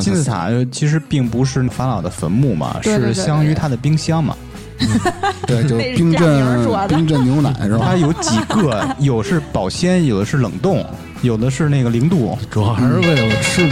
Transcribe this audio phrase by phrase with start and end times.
[0.00, 4.36] 金字塔其实并不是法老的坟墓嘛，对对对是相当于他的冰箱嘛。
[5.44, 7.96] 对，就是冰镇冰镇牛奶 是吧它？
[7.96, 10.86] 有几个，有是保鲜，有的是冷冻，
[11.22, 12.38] 有的是那个零度。
[12.48, 13.66] 主要还是为了吃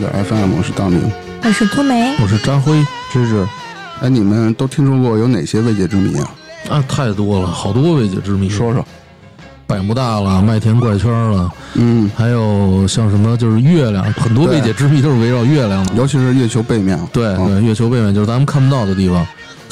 [0.00, 0.98] 点 FM，我是大明。
[1.44, 2.82] 我是托梅，我是张辉，
[3.12, 3.46] 芝芝，
[4.00, 6.30] 哎，你们都听说过有哪些未解之谜啊？
[6.70, 8.48] 啊，太多了，好多未解之谜。
[8.48, 8.84] 说说。
[9.66, 15.94] 百慕大了，麦田怪圈了，嗯，还有像什么就是月亮，很多未解之谜都是围绕月亮的。
[15.94, 16.98] 尤其是月球背面。
[17.12, 19.24] 对嗯对，月球背面就是咱们看不到的地方，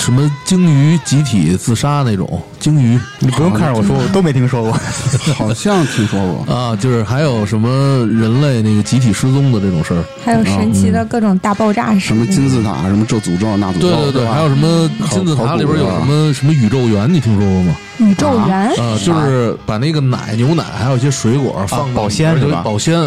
[0.08, 4.72] 什么鲸鱼集体自杀那种鲸鱼你不用看着我说，我都没听说过。
[5.36, 6.54] 好像听说过。
[6.54, 7.68] 啊，就是还有什么
[8.06, 10.02] 人类那个集体失踪的这种事儿。
[10.24, 12.26] 还有神奇的各种大爆炸什么。
[12.28, 17.76] 金字塔，什么这诅咒那诅咒，对对对，还有什么金字塔里边有什么什么宇宙园，你听说过吗？
[17.98, 22.98] 宇宙园，啊，就是把那个奶、牛奶还有一些水果放到保鲜里边是吧保鲜。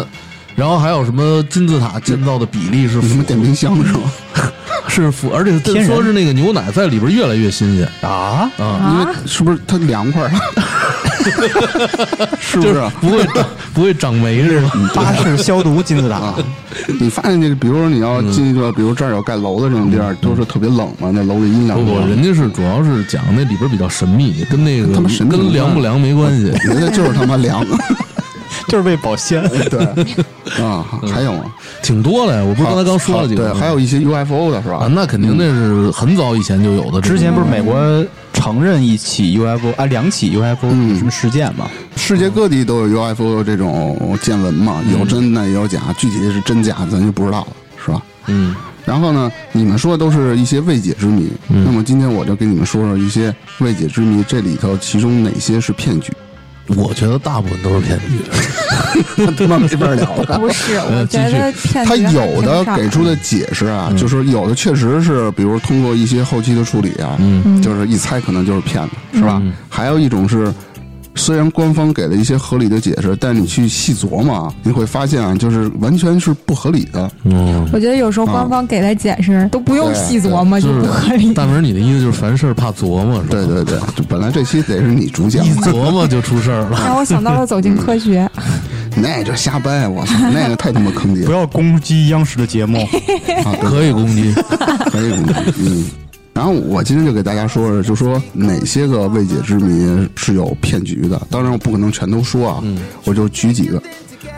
[0.54, 4.00] 然后还有什么金字塔建造的比例是符什么电冰箱是吗？
[4.88, 10.30] 是符，而且听说是那个牛奶在里边越来越新鲜啊，啊，因为是不是它凉快？
[12.40, 12.62] 是不？
[12.62, 13.24] 就是是不会
[13.72, 14.68] 不会长霉似的。
[14.94, 16.34] 巴氏消毒金字塔啊，
[17.00, 26.52] 你发现这个，比如说你要进一个，比如这儿有盖楼的这种地儿，都是特别冷嘛，那楼里阴凉不不，人家是主要是讲那里边比较神秘，跟那个他妈神跟凉不凉没关系。
[26.66, 27.64] 人家就是他妈凉。
[28.72, 29.46] 就是为保鲜。
[29.68, 29.84] 对
[30.64, 31.44] 啊，还有吗？
[31.82, 34.78] 挺多的呀，我不是刚才刚说了几个对，还有一些 UFO 的是吧？
[34.78, 36.98] 啊，那肯定那是很早以前就有的。
[37.02, 37.76] 之前不是美国
[38.32, 41.68] 承认一起 UFO 啊，两起 UFO 嗯什么事件嘛？
[41.96, 47.48] 世界各地都有 UFO 这种见闻嘛，有真的也有假，具体是真假咱就不知道了，
[47.84, 48.02] 是吧？
[48.28, 48.54] 嗯，
[48.86, 56.10] 然后呢，你们说的都是一些未解之谜，嗯那么今天我就跟你们说说一些未解之谜，这里头其中哪些是骗局？
[56.68, 59.24] 我觉得大部分都是骗局。
[59.36, 60.38] 他妈没法聊了。
[60.38, 69.38] 不是，我呃觉得骗他有的给出的解释啊，就是有的确实是，比如通过一些后期的处理啊，嗯就是一猜可能就是骗子，是吧？
[69.42, 70.52] 嗯还有一种是，
[71.14, 77.10] 虽然官方给了一些合理的解释，但你去细琢磨啊，你会发现啊，就是完全是不合理的。
[77.24, 81.34] 嗯，我觉得有时候官方给的解释都不用细琢磨就就是不合理。
[81.34, 83.26] 大明，你的意思就是凡事怕琢磨，是吧？
[83.30, 86.80] 对对对，就本来这期得是你主讲一，琢磨就出事儿了。
[86.84, 88.28] 让我想到了走进科学，
[88.96, 92.78] 那就瞎掰，我操，那个太他妈坑爹不要攻击央视的节目。
[93.44, 93.54] 啊！
[93.62, 94.32] 可以攻击，
[94.90, 95.84] 可以攻击，嗯。
[96.42, 101.22] 然后我今天就给大家说说，就说哪些个未解之谜是有骗局的。
[101.30, 103.80] 当然我不可能全都说啊，嗯我就举几个。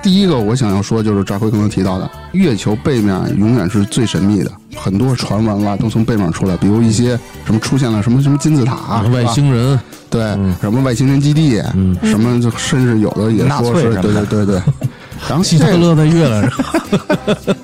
[0.03, 14.61] 第一个我想要说就是赵辉刚刚提到的，月球背面永远是最神秘的，很多传闻啊都从背面出来，比如一些什么出现了什么什么金字塔、外星人，对、嗯什么外星人基地，嗯什么就甚至有的也说是对对对对。
[15.27, 16.59] 然后希这个特勒在月亮上，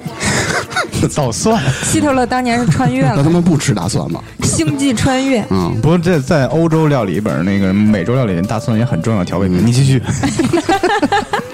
[1.14, 1.62] 捣蒜。
[1.82, 4.20] 希特勒当年是穿越了那，他们不吃大蒜吗？
[4.42, 5.44] 星际穿越。
[5.50, 9.64] 嗯，不过这在欧洲料理里边，那个美洲料理里，大蒜也很重要调味品。
[9.64, 10.02] 你继续。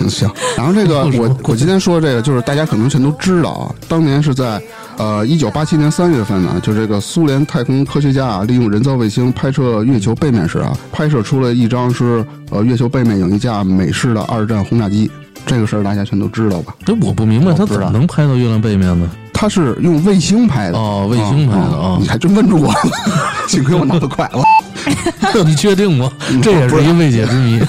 [0.01, 0.31] 嗯， 行。
[0.57, 4.61] 然后这个我我今天说这个，就是大家可能全都知道啊，当年是在
[4.97, 15.11] 呃一九八七年三月份呢，就这个苏联太空科学家啊，利用人造卫星拍摄月球背面时啊，拍摄出了一张是呃月球背面有一架美式的二战轰炸机。
[15.45, 16.75] 这个事儿大家全都知道吧？
[16.85, 19.09] 这我不明白，他怎么能拍到月亮背面呢？
[19.39, 22.79] 它是用卫星拍的哦卫星拍的哦啊你还真问住我了，
[23.47, 24.43] 幸亏我脑子快了。
[25.45, 26.11] 你确定吗？
[26.43, 27.61] 这也是一未解之谜。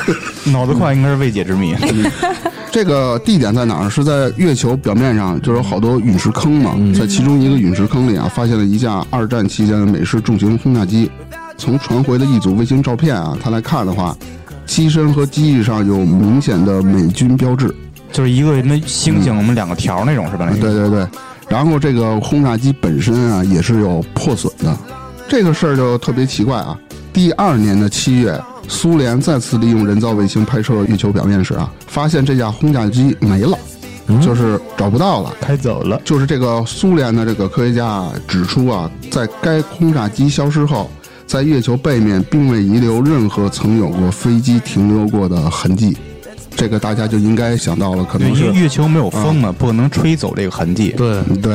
[0.52, 1.76] 脑子快应该是未解之谜。
[2.72, 3.90] 这个地点在哪儿？
[3.90, 11.12] 是在月球表面上，就有好多陨石坑嘛，在其中一个陨石坑里啊，发现了一架二战期间的美式重型轰炸机。
[11.58, 14.16] 从传回的一组卫星照片啊，它来看的话，
[14.66, 17.76] 机身和机翼上有明显的美军标志。
[18.14, 20.48] 就是一个什么星星，我们两个条那种是吧？
[20.50, 21.08] 那个对对对，
[21.50, 24.78] 然后这个轰炸机本身啊也是有破损的，
[25.28, 26.78] 这个事儿就特别奇怪啊。
[27.14, 33.58] 第二年的七月，苏联再次利用人造卫星拍摄月球表面时啊，发现这架轰炸机没了，
[34.22, 35.34] 就是找不到了。
[35.42, 36.00] 开走了。
[36.04, 40.92] 就是这个苏联的这个科学家指出啊，在该轰炸机消失后，
[41.26, 45.98] 在月球背面并未遗留任何曾有过飞机停留过的痕迹。
[46.58, 50.90] 这个大家就应该想到了，可，能是因为月球没有风嘛，不可能吹走这个痕迹。
[50.98, 51.54] 对，对，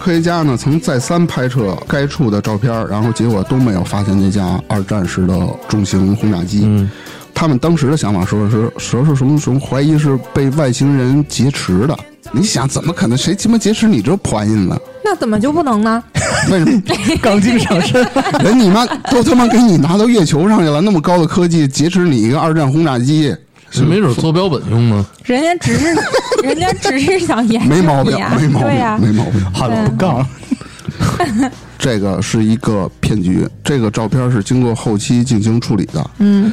[0.00, 6.62] 科学家呢曾再三拍摄该处的照片，然后结果都没有发现那架二战时的重型轰炸机。
[6.64, 6.90] 嗯，
[7.32, 11.96] 他们当时的想法说是说是什么什么怀疑是被外星人劫持的。
[12.32, 13.16] 你想怎么可能？
[13.16, 14.76] 谁鸡巴劫持你这破玩意呢？
[15.04, 16.02] 那怎么就不能呢？
[16.50, 16.82] 为什么
[17.22, 18.04] 钢筋上身，
[18.42, 20.80] 人你妈都他妈给你拿到月球上去了？
[20.80, 23.34] 那么高的科技劫持你一个二战轰炸机，
[23.72, 25.04] 是没准做标本用呢。
[25.24, 25.86] 人家只是，
[26.44, 29.44] 人家只是想研究没毛病没毛病，对呀、没毛病。
[29.52, 30.24] 好了不杠。
[31.78, 36.10] 这个是一个骗局，这个照片是经过后期进行处理的。
[36.18, 36.52] 嗯，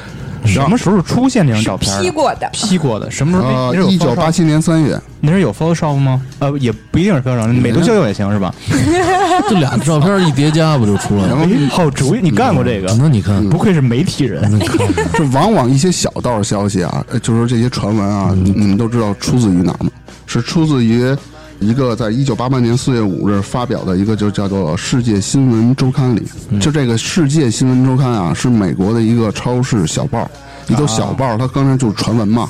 [0.54, 3.50] 什么时候出现这张照片？P 过的，P 过的，什么时候？
[3.70, 6.22] 呃一九八七年三月，那是有 Photoshop 吗？
[6.40, 8.54] 呃，也不一定是 Photoshop，美图秀秀也行是吧？
[9.50, 11.30] 这俩照片一叠加不就出来了？
[11.30, 12.94] 然后哎好主意，你干过这个？
[13.00, 14.60] 那你看，不愧是媒体人。
[15.14, 19.92] 这往往一些小道消息啊，呃就是说这些传闻啊，你你们都知道出自于哪儿吗？
[20.26, 21.16] 是出自于
[21.60, 26.26] 一个在一九八八年四月五日发表的一个就叫做《世界新闻周刊》里。
[26.60, 30.30] 就这个《世界新闻周刊》啊，是美国的一个超市小报，
[30.68, 32.48] 一个小报，它刚才就是传闻嘛，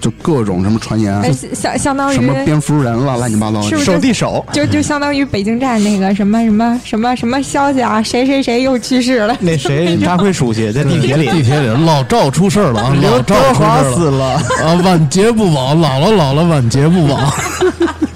[0.00, 3.68] 就各种什么传言，哎，相相当于什么蝙蝠人了，乱七八糟的。
[3.68, 12.94] 是不是手递手，就就相当于北京站那个什么什么什么什么消息啊，谁谁谁又去世了，那谁扎辉书记在地铁里，地铁里老赵出事儿了啊！
[13.02, 14.24] 老赵出事了 死了。
[14.64, 14.80] 啊！
[14.84, 17.18] 晚节不保，老了老了，晚节不保。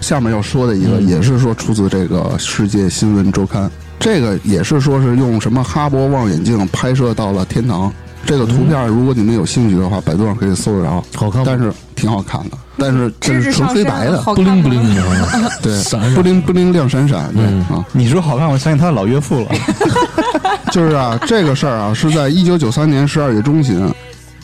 [0.00, 1.08] 下面要说的一个，嗯。
[1.08, 3.64] 也是说出自这个《世界新闻周刊》，
[3.98, 7.92] 这个也是说是用什么哈勃望远镜拍摄到了天堂。
[8.26, 15.48] 这个图片，如果你们有兴趣的话，百度上可以搜得着，好看但是挺好看的，但是这是纯黑白的，不灵不灵的，啊。
[15.62, 17.60] 对闪闪，不灵不灵亮闪闪，对嗯。
[17.70, 19.46] 啊，你说好看，我相信他的老岳父了。
[20.72, 23.88] 就是啊，这个事儿啊，是在一九九三年十二月中旬，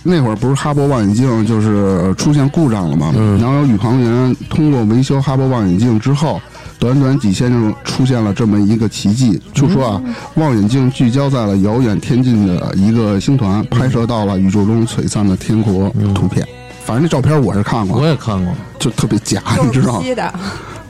[0.05, 6.41] 那会儿不是哈勃望远镜就是出现故障了嘛，嗯然后有宇航员通过维修哈勃望远镜之后。
[6.77, 10.03] 短短几天就出现了这么一个奇迹，就说啊，
[10.35, 16.47] 望远镜聚焦在了遥远天际的一个星团，拍摄到了宇宙中璀璨的天国图片。
[16.85, 18.53] 反正那照片我是看过我，也看过。
[18.79, 20.33] 就特别假， 你知道吗？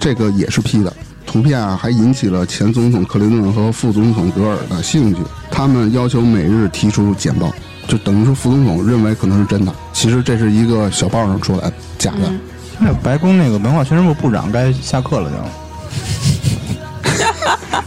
[0.00, 0.93] 这个也是 P 的。
[1.25, 7.52] 图片啊，还引起了前总统克林顿和副总统德尔的兴趣，他们要求每日提出简报，
[7.86, 12.28] 就等于说副总统认为可能是真的，其实这是一个小报上出来的假的。
[12.28, 12.40] 嗯
[12.76, 15.36] 那白宫那个文化宣传部部长该下课了就。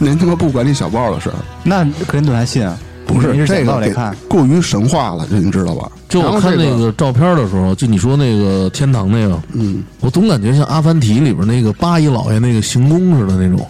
[0.00, 2.74] 您他妈不管理小报的事儿，那克林顿还信啊？
[3.06, 4.16] 不是这个得看。
[4.30, 5.92] 过于神话了，这你知道吧？
[6.08, 13.68] 就我看那个照片的时候，就你说那个天堂那个，嗯，我总感觉像《阿凡提》里边那个八一老爷那个行宫似的那种，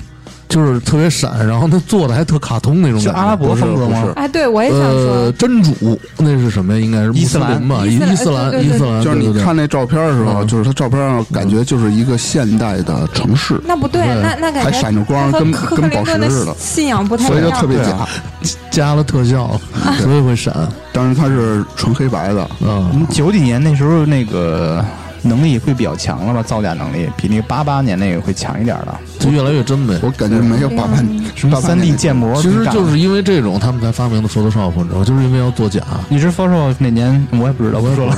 [0.48, 3.10] 就是特别闪，然后他做的还特卡通那种感觉。
[3.10, 4.12] 是阿拉伯风格吗不是不是？
[4.14, 6.80] 哎，对我也想呃，说，真主那是什么呀？
[6.80, 7.84] 应该是伊斯兰吧？
[7.86, 18.08] 伊斯兰伊斯兰，就是你看那照片的时候，嗯就是他照片上感觉就是一个现代的城市，那不对，那那感觉还闪着光跟跟宝石似的信仰不太所以就特别假啊。
[18.70, 19.60] 加了特效，
[20.00, 20.54] 所以会闪。
[20.92, 24.84] 当然它是纯黑白的，嗯，嗯，九几年那时候那个
[25.22, 26.42] 能力会比较强了吧？
[26.42, 28.94] 造假能力比那个八八年那个会强一点的。
[29.18, 29.98] 就越来越真呗。
[30.02, 30.96] 我感觉没有八八
[31.34, 35.04] 什么三 D 建模，其实就是因为这种，他们才发明的 Photoshop，你知道吗？
[35.04, 35.80] 就是因为要作假。
[36.08, 37.26] 你知 Photoshop 哪年？
[37.32, 38.08] 我也不知道，不知道。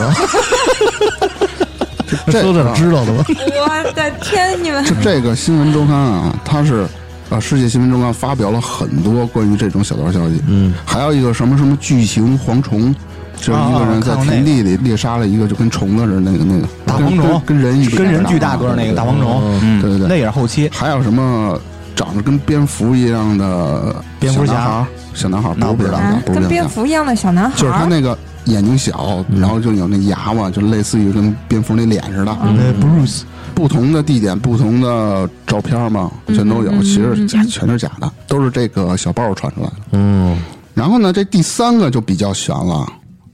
[2.26, 3.24] 这说点啊知道的吧？
[3.28, 6.86] 我的天，你们就这个新闻周刊啊，它是
[7.30, 12.94] 啊世界新闻周刊发表了很多关于这种小道消息，嗯，还有一个什么什么巨型蝗虫，
[13.40, 20.70] 就是一个人在田地里猎杀了一个就跟虫子似的那个那个大蝗虫跟人一比跟人巨大个儿那个大蝗虫，嗯，对对对那也是后期。
[20.72, 21.58] 还有什么
[21.96, 32.36] 长得跟蝙蝠一样的蝙蝠侠小男孩不知道不是蝙蝠侠，不是跟蝙蝙蝠一样的小男孩就是他，那个眼睛小，然后就有那牙嘛，就类似于跟蝙蝠那脸似的。
[32.42, 33.22] 那 Bruce
[33.54, 36.70] 不同的地点、不同的照片嘛，全都有。
[36.82, 39.74] 其实假全是假的，都是这个小报传出来的。
[39.92, 40.38] 嗯，
[40.72, 42.86] 然后呢，这第三个就比较悬了。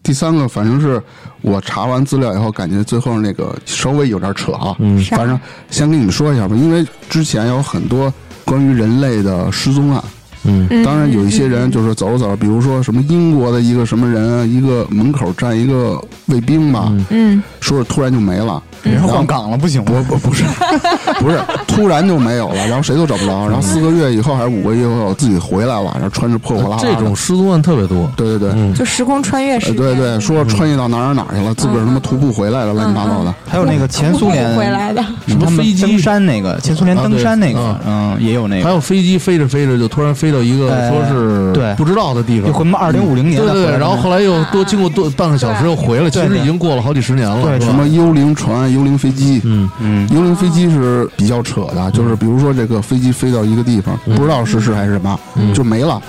[0.06, 1.02] 第三个反正是
[1.42, 4.76] 我查完资料以后，感觉最后那个稍微有点扯啊。
[4.78, 5.36] 嗯，反正
[5.68, 8.12] 先跟你们说一下吧，因为之前有很多
[8.44, 10.00] 关于人类的失踪案。
[10.46, 18.62] 嗯，当然有一些人就是走着走着，比如说什么英国的一个什么人啊，一个门口站一个卫兵吧，嗯，说是突然就没了。
[18.82, 20.04] 人换岗了，不行吗？
[20.08, 20.44] 不不不是，
[21.18, 26.94] 不是，突然就没有了，然后谁都找不着，然后四个月以后还是五个月以后自己回来了，然后穿着破破烂烂。
[26.94, 28.08] 这种失踪案特别多。
[28.16, 33.34] 对对对，嗯，就时空穿越呃时，对对，说穿越到哪儿哪儿哪儿去了，自个儿他妈徒步回来了，乱七八糟的。
[33.48, 38.64] 还有那个前苏联回来的，什么飞机登山那个，前苏联登山那个啊，嗯，也有那个。
[38.64, 41.74] 还有飞机飞着飞着就突然飞到一个哎说是对。
[41.74, 42.50] 不知道的地方。
[42.50, 49.68] 有，什么二零五零年对对然后后来又多经过多半个小时又回来，其实已经过了好几十年了，对什么幽灵船、幽灵飞机，嗯。
[49.80, 55.18] 嗯，幽灵飞机是是比较扯的，就是比如说这个飞机飞到一个地方，不知道是是还是什么，
[55.52, 56.00] 就没了，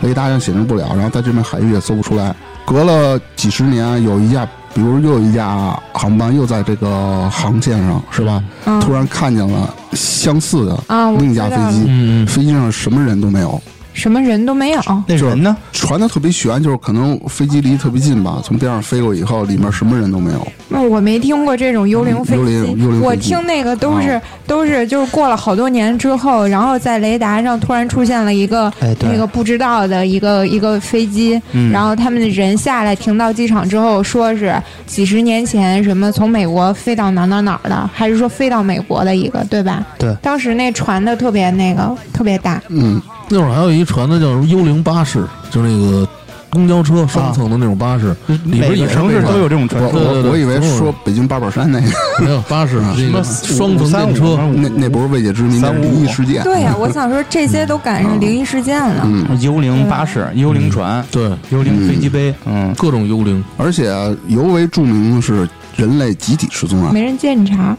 [0.00, 2.34] 雷达上显示不了，然后在这边海域也搜不出来。
[2.66, 8.42] 隔了几十年，有一架，比如又有一架航班又在这个航线上，是吧？
[8.66, 8.78] 嗯。
[8.80, 10.76] 突然看见了相似的
[11.18, 13.58] 另一架飞机，飞机上什么人都没有，
[13.96, 14.80] 什么人都没有。
[15.08, 15.56] 那人呢？
[15.72, 20.46] 传的特别悬，就是可能飞机离特别近吧，从边上飞过以后，里面什么人都没有。
[20.68, 34.54] 那我没听过这种幽灵飞幽灵机，幽灵我听那个都是、啊都是就是过了好多年之后，然后在雷达上突然出现了一个、哎那个不知道的一个一个飞机，嗯然后他们的人下来停到机场之后，说是
[34.86, 39.84] 几十年前什么从美国飞到哪哪哪儿的，还是说飞到美国的一个，对吧？
[39.98, 46.08] 对当时那传的特别那个特别大，嗯，那会儿还有一传的叫什么幽灵巴士，就是那个
[46.48, 50.00] 公交车双层的那种巴士，里边每个也是城市都有这种传我说。
[50.00, 51.88] 对对对我我以为说北京八宝山那个，
[52.24, 56.42] 没有巴士，那个双层电车，那那不是未解之谜，那是灵异事件。
[56.44, 59.02] 对呀、我想说这些都赶上灵异事件了。
[59.04, 63.92] 嗯，幽灵巴士、幽灵船、对，幽灵飞机杯，嗯，各种幽灵，而且
[64.28, 66.92] 尤为著名的是人类集体失踪案。
[66.92, 67.76] 没人见查，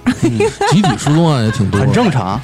[0.70, 2.40] 集体失踪案也挺多，很正常， 啊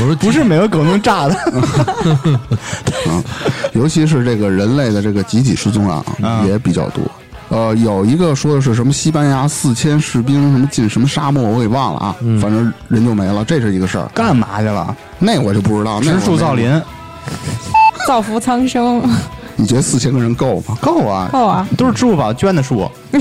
[0.00, 1.34] 我说不是每个狗能炸的。
[3.08, 3.22] 啊，
[3.72, 7.02] 尤其是这个人类的这个集体失踪案啊啊，也比较多。
[7.48, 14.06] 呃，有一个说的是什么西班牙四千士兵什么进什么沙漠，我给忘了啊，反正人就没了，这是一个事儿。
[14.14, 14.94] 干嘛去了？
[15.18, 16.82] 那我就不知道，那植我没树造林，
[18.06, 19.02] 造福苍生，
[19.60, 20.78] 你觉得四千个人够吗？
[20.80, 21.68] 够啊，够啊！
[21.76, 22.88] 都是支付宝捐的树。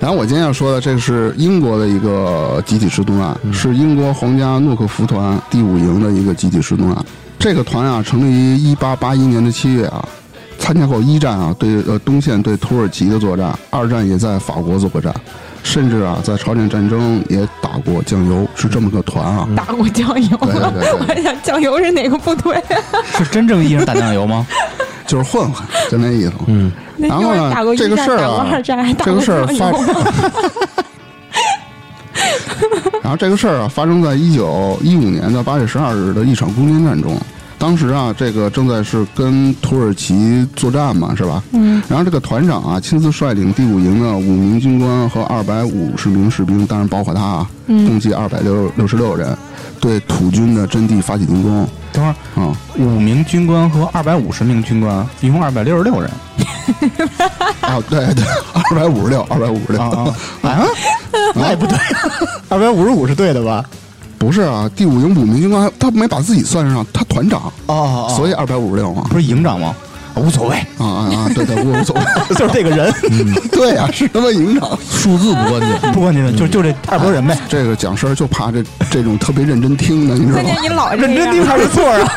[0.00, 7.04] 然后我今天要说的，这是英国的一个集体失踪案，是英国皇家诺克福团第五营的一个集体失踪案。
[7.38, 10.02] 这个团啊，成立于一八八一年的七月啊，
[10.58, 15.14] 参加过一战啊对呃东线对土耳其的作战，二战也在法国做过战，
[15.66, 19.48] 甚至啊在朝鲜战争也打过酱油，是这么个团啊。
[19.56, 22.62] 打过酱油对对对对我还想酱油是哪个部队？
[23.18, 24.46] 是真正意义上打酱油吗？
[25.08, 26.32] 就是混混，就那意思。
[26.46, 28.76] 嗯，然后呢这个事儿啊这
[29.12, 29.72] 个事儿发。
[33.02, 37.18] 然后这个事儿啊，发生在一九一五年的八月十二日的一场攻坚战中。
[37.66, 41.42] 当时啊，这个正在是跟土耳其作战嘛，是吧？
[41.50, 41.82] 嗯。
[41.88, 49.36] 然后这个团长啊，亲自率领第五营的五名军官和二百五十名士兵，当然包括他啊，共计二百六六十六人，
[49.80, 51.68] 对土军的阵地发起进攻。
[51.92, 56.08] 等会儿，啊、五名军官和二百五十名军官，一共二百六十六人。
[57.62, 58.24] 啊，对对，
[58.70, 59.82] 二百五十六，二百五十六。
[59.82, 60.64] 啊啊啊！
[61.34, 61.76] 那也不对，
[62.48, 63.64] 二百五十五是对的吧？
[64.18, 69.06] 不是啊，第五营五名军官，他没把自己算上，他团长，哦所以二百五十六嘛。
[69.10, 69.74] 不是营长吗？
[70.16, 71.30] 无所谓，啊啊啊！
[71.34, 72.02] 对对， 无无所谓。
[72.34, 72.90] 就是这个人，
[73.52, 74.70] 对啊，是他妈营长。
[74.90, 77.36] 数字不关键，不关键，就就这二拨人呗。
[77.50, 80.48] 这个讲事儿就怕这这种特别认真听的，你知道吗？
[80.62, 82.12] 你老认真听样，还是错啊？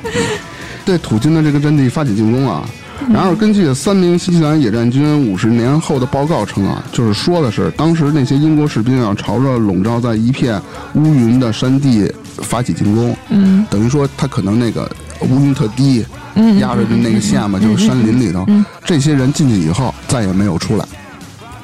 [0.86, 2.64] 对土军的这个阵地发起进攻啊。
[3.12, 10.60] 然而，根据三名新西兰野战军五十年后的报告称啊，就是说的是当时那些英国士兵啊，朝着笼罩在一片
[10.94, 13.16] 乌云的山地发起进攻。
[13.30, 14.90] 嗯，等于说他可能那个
[15.28, 16.04] 乌云特低，
[16.34, 18.46] 嗯，压着的那个线嘛，就是山林里头。
[18.84, 20.84] 这些人进去以后再也没有出来。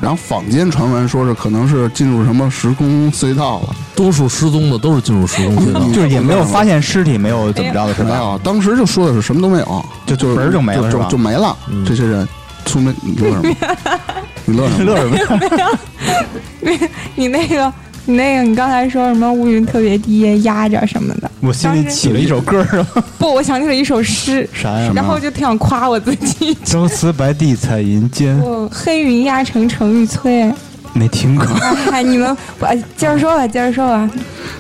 [0.01, 5.81] 然后坊间传闻说是可能是进入什么时空隧道了，多数失踪的都是进入时空隧道。
[5.93, 8.11] 就是也没有发现尸体，没有怎么着的是吧？
[8.11, 11.57] 没有，当时就说的是什么都没有，就就坟儿就没了是吧就就没了。
[11.85, 12.29] 这些人，
[12.65, 13.55] 出门 你乐什么？
[14.45, 14.85] 你乐什么？
[14.85, 15.69] 乐什么呀？
[17.17, 17.73] 你那个
[18.09, 21.31] 你那个你刚才说什么乌云特别低压着什么的？
[21.41, 23.05] 我心里起了一首歌是吧？
[23.19, 24.91] 不，我想起了一首诗，啥呀？
[24.95, 26.57] 然后就挺想夸我自己。
[26.65, 30.51] 朝辞白帝彩云间，我黑云压城城欲摧。
[30.95, 31.45] 没听过。
[31.93, 34.11] 哎，你们我接着说吧，接着说吧。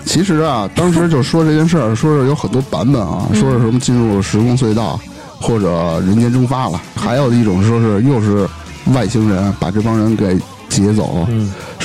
[0.05, 5.01] 其实啊，当时就说这件事儿，说是有很多版本啊，说是什么进入时空隧道，
[5.41, 8.47] 或者人间蒸发了，还有一种说是又是
[8.93, 10.39] 外星人把这帮人给
[10.69, 11.27] 劫走，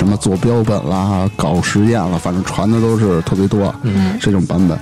[0.03, 3.73] 什么做标本啦、搞实验了，反正传的都是特别多，
[4.19, 4.77] 这种版本。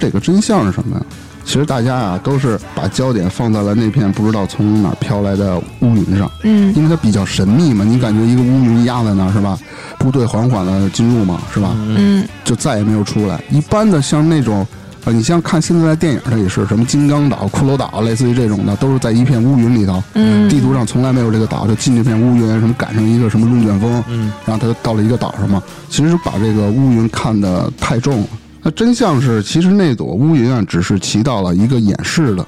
[0.00, 1.04] 这个真相是什么呀？
[1.44, 9.58] 其实大家啊都是把焦点放在了那片不知道从哪儿飘来的乌云上，嗯，因为它比较神秘嘛，你感觉一个乌云压在那儿是吧？
[9.98, 11.76] 部队缓缓的进入嘛，是吧？
[11.76, 13.38] 嗯，就再也没有出来。
[13.50, 14.66] 一般的像那种，
[15.04, 20.02] 呃，你像看现在的电影，它也是什么金刚岛、骷髅岛，类似于这种的，都是在一片乌云里头。
[20.14, 25.60] 嗯地图上从来没有这个岛，就进这片乌云，什么赶上一个什么龙卷风，嗯，然后他就到了一个岛上嘛。
[25.88, 28.26] 其实把这个乌云看得太重了。
[28.62, 32.46] 那真相是，其实那朵乌云啊，只是起到了一个掩饰的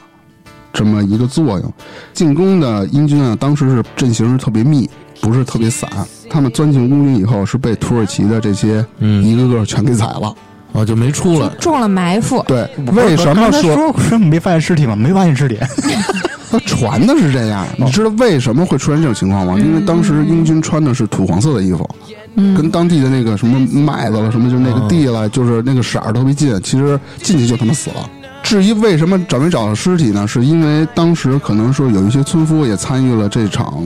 [0.72, 1.72] 这么一个作用。
[2.12, 4.88] 进攻的英军啊，当时是阵型是特别密，
[5.20, 5.90] 不是特别散。
[6.30, 10.32] 他们钻进乌云以后，是被土耳其的这些嗯一个个全给宰了。
[10.74, 11.48] 啊，就没出来。
[11.60, 12.44] 中了埋伏。
[12.46, 14.94] 对，为什么说说没发现尸体吗？
[14.94, 15.56] 没发现尸体，
[16.50, 17.66] 他 传的是这样？
[17.78, 19.54] 你知道为什么会出现这种情况吗？
[19.58, 21.88] 因为当时英军穿的是土黄色的衣服，
[22.36, 28.10] 跟当地的那个什么麦子了，什么就那个地了，就是那个色儿特别近，其实进去就他妈死了。
[28.42, 30.26] 至于为什么找没找到尸体呢？
[30.28, 33.82] 是因为当时可能说有一些村夫也参与了这场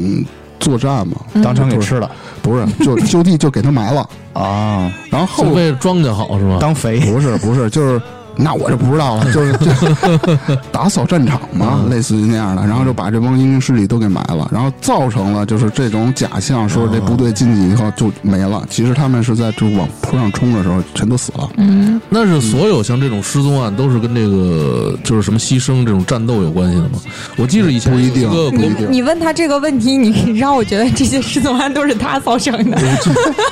[0.58, 2.10] 作战嘛，当场给吃了。
[2.42, 6.58] 不是，就 就地就给他埋了，啊，然后后是为了庄稼好是吧？
[6.60, 7.00] 当肥。
[7.00, 8.00] 不是不是，就是
[8.40, 9.52] 那我就不知道了，就是
[10.46, 21.48] 就打扫战场嘛，类似于那样的，然后就把这帮英军尸体都给埋了，然后造成了就是这种假象，说这部队进去以后就没了，其实他们是在就往坡上冲的时候全都死了。
[21.56, 27.00] 嗯，那是所有像这种失踪案都是跟这个就是什么牺牲这种战斗有关系的吗？
[27.36, 32.78] 我记得以前不一定你你问他这个问题，你 让我觉得这些失踪案都是他造成的。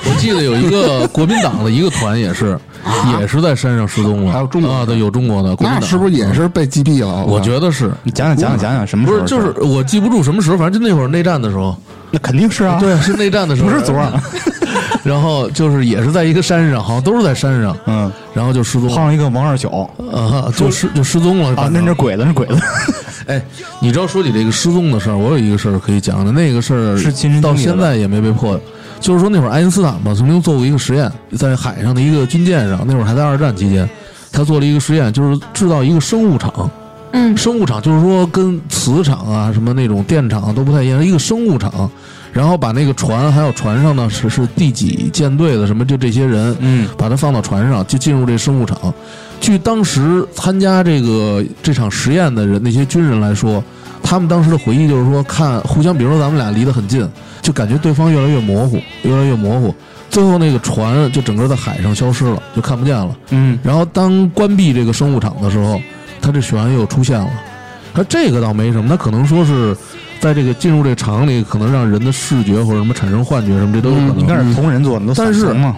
[0.05, 2.59] 我记得有一个国民党的一个团也是，
[3.19, 4.33] 也是在山上失踪了。
[4.33, 6.33] 还有中国的啊，对，有中国的，国民党那是不是也？
[6.35, 7.25] 是被击毙了？
[7.25, 9.21] 我觉得是，你讲讲讲讲讲讲什么时候？
[9.21, 11.77] 不是就是我记不住什么时候，反正就那会儿内战的时候，
[12.11, 14.13] 那肯定是啊，对，是内战的时候，不是昨儿。
[15.03, 19.71] 然后就是也是在一个山上，好像都是在山上，嗯，然后就失踪了碰上一个王二小
[20.13, 22.61] 啊，就失就失踪了啊，那是鬼子，那是鬼子。
[23.27, 23.41] 哎，
[23.81, 28.61] 你知道说起这个失踪的事儿，我有一个事儿可以讲的，那个事儿是亲身经历的到现在也没被破。
[28.99, 33.89] 就是说那会儿爱因斯坦吧，曾经做过一个实验，在海上的一个军舰上，那会儿还在二战期间，
[34.33, 36.71] 他做了一个实验，就是制造一个生物场。
[37.13, 41.91] 嗯生物场就是说跟磁场啊、什么那种电场都不太一样，一个生物场。
[42.33, 48.93] 然后把那个船还有船上呢是是第几舰队的什么就这些人，嗯，把它放到船上，就进入这生物场。
[49.41, 53.65] 据当时参加这个这场实验的人，那些军人来说，
[54.03, 57.09] 他们当时的回忆就是说，看互相，比如说咱们俩离得很近，
[57.41, 59.75] 就感觉对方越来越模糊，越来越模糊。
[60.11, 63.17] 最后那个船就整个在海上消失了，就看不见了。
[63.31, 65.81] 嗯，然后当关闭这个生物场的时候，
[66.21, 67.29] 它这血案又出现了。
[67.95, 69.77] 它这个倒没什么，它可能说是
[70.21, 74.19] 在这个进入这个场里，可能让人的视觉或者什么产生幻觉什么，这都有可能。
[74.19, 75.77] 应该是同人做的，都但是散层嘛。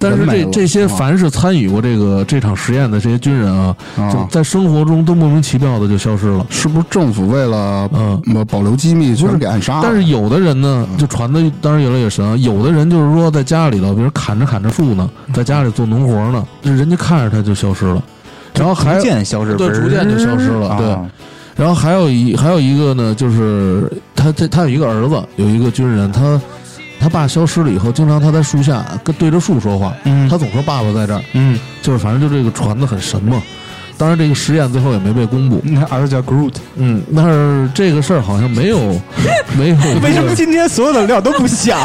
[0.00, 6.44] 但是这这些啊凡是参与过这个这场实验的这些军人啊，啊就在生活中都莫名其妙的就消失了。
[6.48, 9.80] 是不是政府为了嗯呃保留机密，就是给暗杀了？
[9.84, 12.34] 但是有的人呢，就传的当然越来越神啊。
[12.38, 18.02] 有的人就是说在家里头，比如砍着砍着树呢，在家里做农活呢，这人家看着他就消失了。
[18.54, 21.06] 然后还逐渐消失，对逐渐就消失了对啊
[21.56, 26.40] 然后还有一还有一个呢，就是他他他有一个儿子，有一个军人，他
[27.00, 33.42] 他爸消失了以后，经常他在树下跟对着树说话，嗯他总说爸爸在这儿，嗯，就是反正就这个传的很神嘛。
[33.96, 35.60] 当然，这个实验最后也没被公布。
[35.62, 38.78] 那儿子叫 Groot，嗯，但是这个事儿好像没有
[39.58, 39.76] 没有。
[40.02, 41.78] 为什么今天所有的料都不响？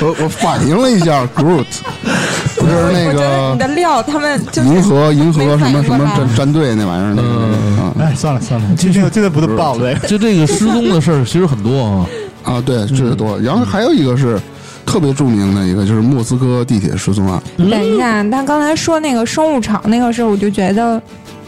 [0.00, 1.66] 我我反应了一下，Groot
[2.56, 10.06] 不是那个你的料，他们就是银河银河什么什么战战队那玩意儿哎，算了算了，今天今天不都爆了这个？
[10.06, 12.06] 就这个失踪的事儿，其实很多啊。
[12.44, 13.38] 啊，对，这个多。
[13.40, 14.38] 然后还有一个是
[14.86, 17.42] 特别著名的一个，就是莫斯科地铁失踪案。
[17.56, 21.00] 等一下，他刚才说那个生物场那个事儿，我就觉得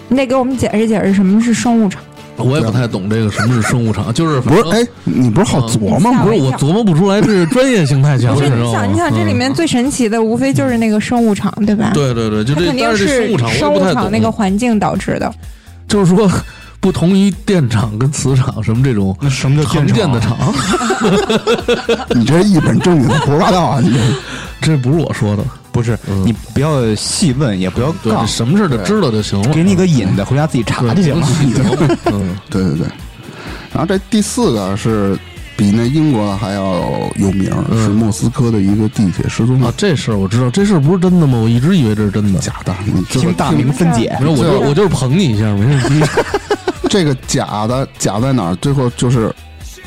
[0.09, 2.02] 你得给我们解释解释什么是生物场。
[2.37, 6.24] 我也不太懂这个什么是生物场，就是不是，哎，你不是好琢磨吗？
[6.24, 13.07] 不是我琢磨不出来，这是专业性太强了，不是，你想，你想这里面嗯最神奇的，无非就是那个生物场，对吧？，对对对，就这，肯定是
[13.50, 13.78] 生物。
[13.92, 15.33] 场那个环境导致的。
[15.87, 16.28] 就是说，
[16.83, 20.37] 不同于电场跟磁场什么这种那什么叫常见的场？
[22.11, 23.81] 你这一本正经的胡说八道啊！
[23.81, 23.99] 你这
[24.75, 25.45] 这不是我说的。
[25.71, 29.55] 不是，嗯你不要细问，也不要对，杠，什么事儿就知道就行了。
[29.55, 31.27] 给你个引子，回家自己查就行了。
[32.07, 32.87] 嗯，对对对。
[33.73, 35.16] 然后这第四个是
[35.62, 41.38] 比那英国的还要有名是莫斯科的一个地铁失踪案，，啊这事儿我知道，这事儿不是真的吗？
[41.38, 42.40] 我一直以为这是真的。
[42.40, 42.75] 假的。
[42.85, 46.05] 你这个听大明分解没，有，我就我就是捧你一下，没事。
[46.90, 48.57] 这个假的假在哪儿？
[48.57, 49.33] 最后就是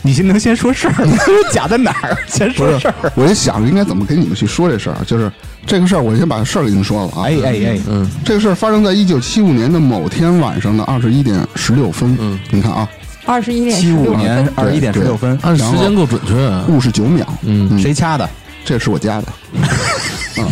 [0.02, 2.18] 你先能先说事儿，你 说假在哪儿？
[2.26, 3.12] 先说事儿。？
[3.14, 5.30] 我就想着应该怎么给你们去说这事儿，就是
[5.66, 7.24] 这个事儿，我先把事儿给你们说了啊。
[7.26, 12.16] 哎哎哎，嗯这个事儿发生在一九七五年的某天晚上的二十一点十六分。
[12.18, 12.88] 嗯，你看啊，
[13.26, 16.66] 二十一点七五分，年二十一点十六分，按时间够准确啊。
[16.70, 17.26] 误是九秒。
[17.44, 18.30] 嗯谁掐的？
[18.64, 19.28] 这是我家的。
[20.38, 20.48] 嗯，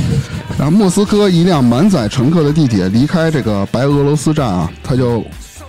[0.58, 5.24] 然后莫斯科一辆满载乘客的地铁离开这个白俄罗斯站啊，它就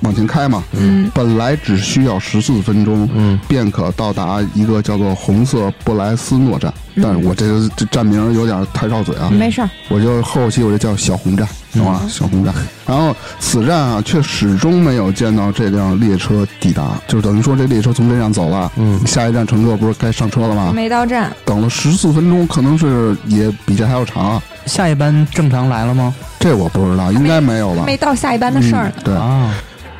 [0.04, 6.72] 往前开嘛，嗯，本来只需要十四分钟，嗯，便可到达一个叫做红色布莱斯诺站。
[7.02, 12.02] 但是我这个这站名有点太绕嘴啊，没事儿，我就后期我就叫小红站，懂吗？
[12.08, 12.54] 小红站。
[12.86, 20.70] 然后此站啊，却始终没有见到这辆列车抵达，就是等于说这列车从这站走了，嗯下一站乘客不是该上车了吗？
[20.72, 24.42] 没到站，等了十四分钟，可能是也比这还要长啊。
[24.66, 26.14] 下一班正常来了吗？
[26.38, 27.82] 这我不知道，应该没有吧？
[27.84, 29.02] 没到下一班的事儿呢嗯。
[29.02, 29.52] 对，啊，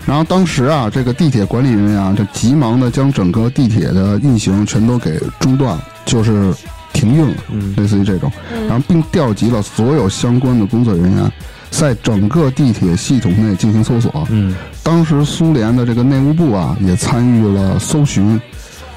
[0.07, 6.55] 然后当时啊，这个地铁管理人员啊，就急忙的将整个地铁的运行全都给中断了，就是
[6.93, 8.31] 停运了，嗯类似于这种。
[8.69, 11.33] 然后并调集了所有相关的工作人员，
[11.71, 14.27] 在整个地铁系统内进行搜索。
[14.31, 18.39] 嗯当时苏联的这个内务部啊，也参与了搜寻，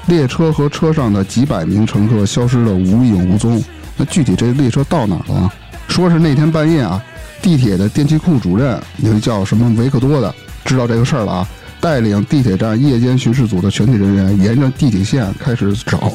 [0.06, 3.62] 列车和车上的几百名乘客消失的无影无踪。
[3.96, 5.50] 那具体这列车到哪儿了？
[5.88, 7.02] 说是那天半夜啊，
[7.40, 10.32] 地铁的电气库主任，一个叫什么维克多的，
[10.64, 11.48] 知道这个事儿了啊，
[11.80, 16.12] 带领地铁站夜间巡视组的全体人员，沿着地铁线开始找。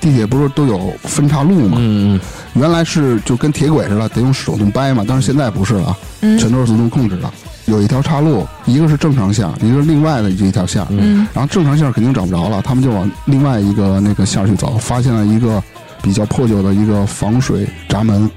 [0.00, 1.76] 地铁不是都有分岔路吗？
[1.80, 2.20] 嗯
[2.54, 7.28] 原来是就跟铁轨似的，得用手动掰嘛，但是现在不是了，嗯全都是自动控制的。
[7.66, 10.86] 有一条岔路，一个是正常线，一个是另外的一条线。
[10.90, 15.62] 嗯然后正常线肯定找不着了，他们就往另外一个那个线去走，发现了一个
[16.00, 18.30] 比较破旧的一个防水闸门，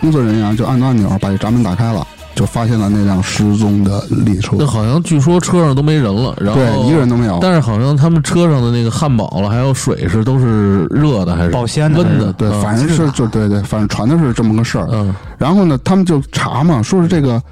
[0.00, 2.06] 工作人员就按按钮把这闸门打开了，
[2.38, 4.54] 就发现了那辆失踪的列车。
[4.56, 7.36] 那好像据说车上都没人了，然后对，一个人都没有。
[7.42, 12.32] 但是好像他们车上的那个汉堡了，还有水是都是热的还是保鲜的温的？
[12.34, 14.86] 对，嗯反正是就对对，反正传的是这么个事儿。
[14.92, 17.42] 嗯然后呢，他们就查嘛，说是这个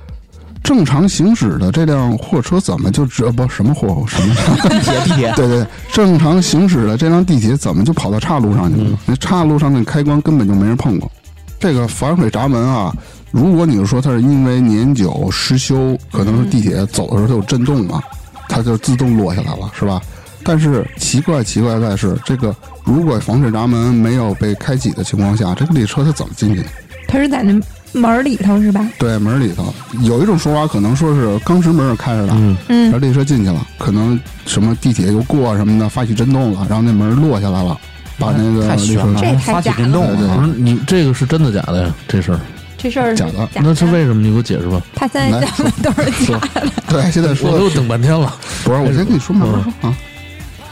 [0.62, 4.34] 正常行驶的这辆货车怎么就这不什么货什么
[4.68, 8.98] 地铁地铁， 对对，正常行驶的这辆地铁怎么就跑到岔路上去了？
[9.04, 11.10] 那岔路上那开关根本就没人碰过。
[11.58, 12.94] 这个反水闸门啊，
[13.36, 18.02] 如果你说它是因为年久失修，可能是地铁走的时候它有震动嘛，
[18.48, 20.00] 它就自动落下来了，是吧？
[20.42, 26.66] 但是奇怪奇怪在是，这个如果防水闸门没有被开启的情况下，这个列车它怎么进去的？
[27.08, 27.52] 他是在那
[27.92, 28.88] 门儿里头是吧？
[28.98, 29.70] 对，门里头
[30.00, 37.78] 有一种说法，可能说是钢石门是开着的，嗯然后嗯，列车进去了，可能什么地铁又过什么的，发起震动了，然后那门落下来了，
[38.18, 40.36] 把那个列车太悬了，这发起震动了。
[40.38, 41.94] 不是你这个是真的假的呀？
[42.08, 42.40] 这事儿
[42.86, 44.22] 这事儿假的那是为什么？
[44.22, 44.80] 你给我解释吧。
[44.94, 46.68] 他现在讲的都是假的。
[46.88, 48.32] 对，现在说我都等半天了。
[48.62, 49.96] 不是，我先跟你说慢慢说啊。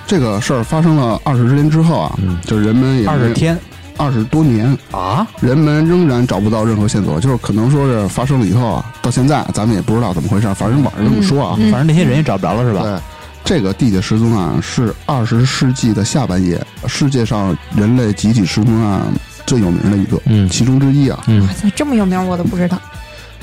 [0.07, 3.59] 这个事儿发生了二十天之后啊，嗯就人们也二十天
[3.97, 11.57] 二十多年，啊，人们仍然找不到任何线索，就是可能说是发生了以后啊，到现在咱们也不知道怎么回事，反正网上这么说啊。
[11.59, 12.83] 嗯反正那些人也找不着了是吧？
[12.83, 12.99] 对，
[13.45, 19.03] 这个地铁失踪案是二十世纪的下半叶世界上人类集体失踪案
[19.55, 21.23] 最有名的一个，嗯其中之一啊。
[21.29, 22.77] 嗯哇塞，这么有名我都不知道。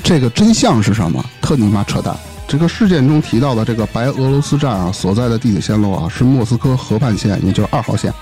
[0.02, 1.24] 这个真相是什么？
[1.40, 2.14] 特你妈扯淡！
[2.46, 8.12] 这个事件中提到的这个白俄罗斯站啊所在的地铁线路啊是莫斯科河畔线，也就是二号线，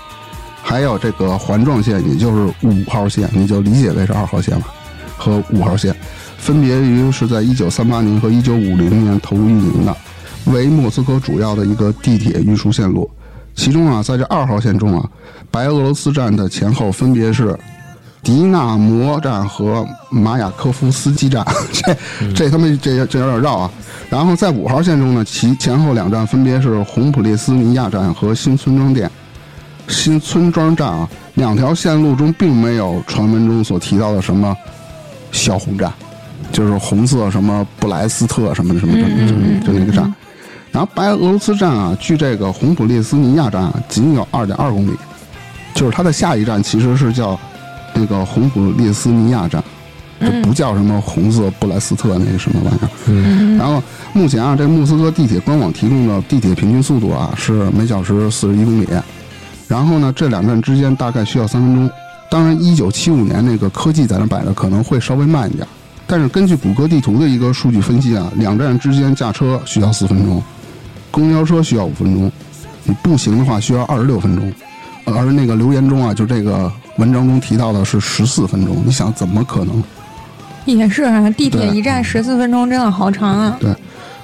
[0.63, 4.63] 还有这个环状线，也就是五号线，你就理解为是二号线了，
[5.17, 5.93] 和五号线，
[6.37, 9.97] 分别于是在一九三八年和一九五零年投入运营的，
[10.45, 13.09] 为莫斯科主要的一个地铁运输线路。
[13.53, 15.09] 其中啊，在这二号线中啊，
[15.51, 17.57] 白俄罗斯站的前后分别是
[18.23, 21.95] 迪纳摩站和马雅科夫斯基站，这
[22.33, 23.71] 这他妈这这有点绕啊。
[24.09, 29.09] 然后在五号线中呢，其前后两站分别是红普列斯尼亚站和新村庄店。
[29.87, 34.55] 新村庄站啊，两条线路中并没有传闻中所提到的什么
[35.31, 35.91] 小红站，
[36.51, 40.13] 就是红色什么布莱斯特什么的什么的，就就那个站。
[40.71, 44.93] 然后白俄罗斯站啊，距这个红普列斯尼亚站啊，仅有二点二公里，
[45.73, 47.37] 就是它的下一站其实是叫
[47.93, 49.63] 那个红普列斯尼亚站，
[50.19, 52.89] 就不叫什么红色布莱斯特那个什么玩意儿。
[53.07, 53.81] 嗯然后
[54.13, 58.87] 目前啊，这莫斯科地铁官网提供的地铁平均速度啊是每小时四十一公里，
[59.67, 61.89] 然后呢，这两站之间大概需要三分钟。
[62.29, 65.67] 当然，一九七五年那个科技在那摆着，可能会稍微慢一点。
[66.07, 70.41] 但是根据谷歌地图的一个数据分析啊，两站之间驾车需要四分钟，
[71.09, 72.31] 公交车需要五分钟，
[72.83, 74.51] 你步行的话需要二十六分钟。
[75.03, 79.83] 而那个留言中啊，就这个文章中提到的是十四分钟，你想怎么可能？
[80.65, 83.57] 也是啊，地铁一站十四分钟，真的好长啊。
[83.59, 83.73] 对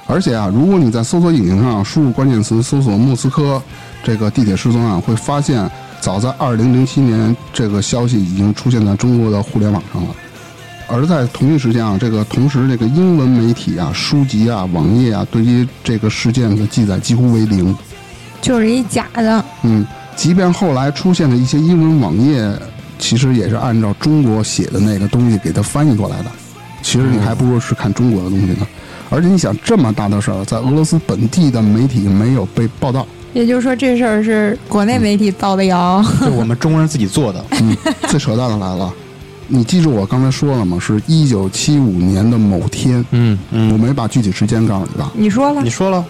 [0.05, 3.59] 而且啊，如果你在搜索引擎上输入关键词搜索莫斯科
[4.03, 5.67] 这个地铁失踪案，会发现
[5.99, 10.09] 早在二零零七年，这个消息已经出现在中国的互联网上了。
[10.87, 17.75] 而在同一时间啊，这个同时这个英文媒体啊、书籍啊、网页啊，对于这个事件的记载几乎为零。
[18.39, 19.43] 就是一假的。
[19.63, 19.83] 嗯，
[20.17, 22.51] 即便后来出现的一些英文网页，
[22.97, 26.31] 其实也是按照中国写的那个东西给它翻译过来的。
[26.81, 28.67] 其实你还不如是看中国的东西呢。
[29.09, 33.07] 而且你想这么大的事儿，在俄罗斯本地的媒体没有被报道。
[33.33, 36.03] 也就是说这事儿是国内媒体造的谣。
[36.25, 37.45] 就我们中国人自己做的。
[37.61, 37.77] 嗯，
[38.07, 38.91] 最扯淡的来了，
[39.47, 40.77] 你记住我刚才说了吗？
[40.79, 45.11] 是一九七五年的某天，嗯我没把具体时间告诉你吧？
[45.13, 46.03] 你说了你，说了，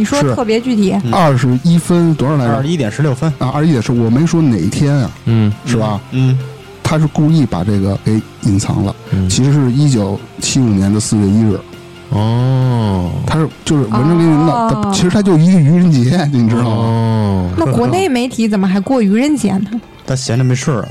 [0.00, 2.54] 你说特别具体，二十一分多少来着？
[2.56, 5.52] 二十一点十六分，啊，二十一点是我没说哪天啊，嗯。
[5.66, 6.00] 是吧？
[6.12, 6.38] 嗯，
[6.82, 11.60] 他是故意把这个给隐藏了，嗯，其实是一九七五年的四月一日，
[12.08, 13.10] 哦。
[13.26, 14.80] 他是就是文章给你闹，哦。
[14.82, 16.70] 他其实他就一个愚人节，你知道吗？
[16.70, 19.70] 哦，那国内媒体怎么还过愚人节呢？
[20.06, 20.88] 他闲着没事儿，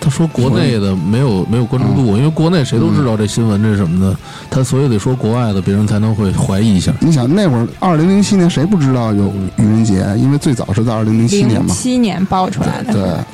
[0.00, 4.16] 他说国内的没有没有关注度，因为国内谁都知道这新闻这是什么的，
[4.48, 6.92] 他所以得说国外的，别人才能会怀疑一下。
[7.00, 10.06] 你想那会儿二零零七年谁不知道有愚人节？
[10.16, 11.74] 因为最早是在二零零七年零嘛。
[11.74, 13.24] 七年爆出来的，对，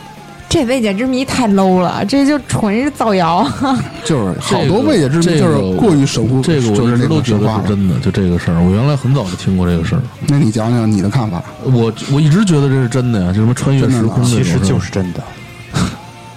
[0.48, 3.46] 这未解之谜太 low 了，这就纯是造谣。
[4.04, 7.38] 就是好多未解之谜，就是过于神乎，这个我就是那一直都觉。
[7.38, 11.42] 得是真的，就这个事儿，我原来很早就听过这个事儿，那你讲讲你的看法？
[11.62, 15.22] 我我一直觉得这是真的呀，就什么穿越时空其实就是真的。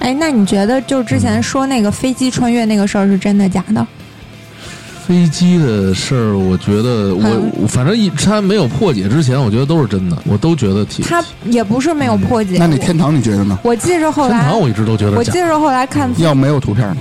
[0.08, 3.86] 哎，那你觉得就之前说那个飞机穿越那个事儿是真的假的？
[5.06, 11.04] 飞机的事儿，我觉得我反正一他没有破解之前，我觉得都是真的，我都觉得挺。
[11.06, 12.56] 他也不是没有破解。
[12.58, 13.60] 那你天堂你觉得呢？
[13.63, 15.32] 我记着后来天堂，我一直都觉得假我记。
[15.39, 16.98] 着后来看要没有图片呢？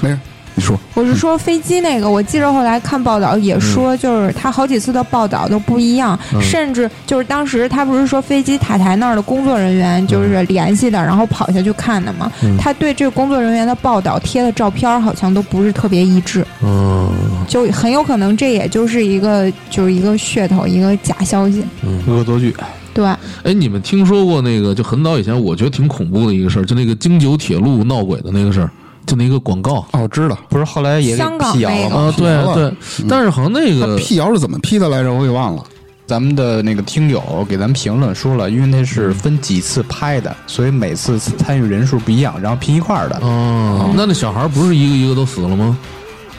[0.00, 0.18] 没事，
[0.56, 0.76] 你说。
[0.94, 12.32] 我是说飞机那个，我记着后来看报道也说，就是他好几次的报道都不一样，嗯甚至就是当时他不是说飞机塔台那儿的工作人员就是联系的，然后跑下去看的嘛。
[12.42, 17.10] 嗯他对这个工作人员的报道贴的照片好像都不是特别一致，嗯
[17.46, 21.62] 就很有可能这也就是一个就是一个噱头，一个假消息。
[21.82, 22.02] 嗯。
[22.06, 22.54] 恶作剧，
[22.94, 23.04] 对，
[23.42, 28.70] 哎，你们听说过那个就很早以前，我觉得挺恐怖的一个事儿，就那个京九铁路闹鬼的那个事儿，
[29.06, 30.36] 就那个广告哦，我知道。
[30.48, 32.02] 不是后来也辟谣了那个吗？
[32.02, 32.74] 啊，对了对，
[33.08, 35.12] 但是好像那个辟谣是怎么辟的来着？
[35.12, 35.62] 我给忘了。
[36.06, 43.18] 咱们的那个听友给咱们评论说了，因为那是分几次拍的，所以每次参与人数不一样，然后拼一块儿的。
[43.22, 45.76] 哦，那那小孩不是一个一个都死了吗？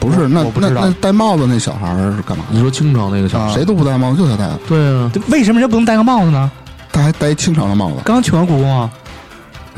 [0.00, 2.44] 不是，那那我不知道那戴帽子那小孩儿是干嘛？
[2.50, 3.46] 你说清朝那个小孩？
[3.46, 4.58] 啊谁都不戴帽子，就他戴的。
[4.68, 6.50] 对啊，为什么人不能戴个帽子呢？
[6.90, 8.90] 他还戴清朝的帽子，刚去完故宫啊，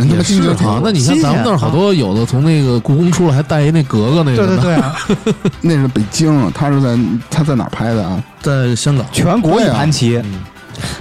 [0.01, 0.41] 人他妈也是哈。
[0.41, 4.97] 京九铁路那你看咱们那儿好多有的从那个故宫出来还带一那格格那个呢，对对对啊，
[5.61, 6.99] 那是北京啊，他是在
[7.31, 8.23] 他在哪儿拍的啊？
[8.43, 9.07] 在香港。
[9.13, 10.21] 全国一盘棋，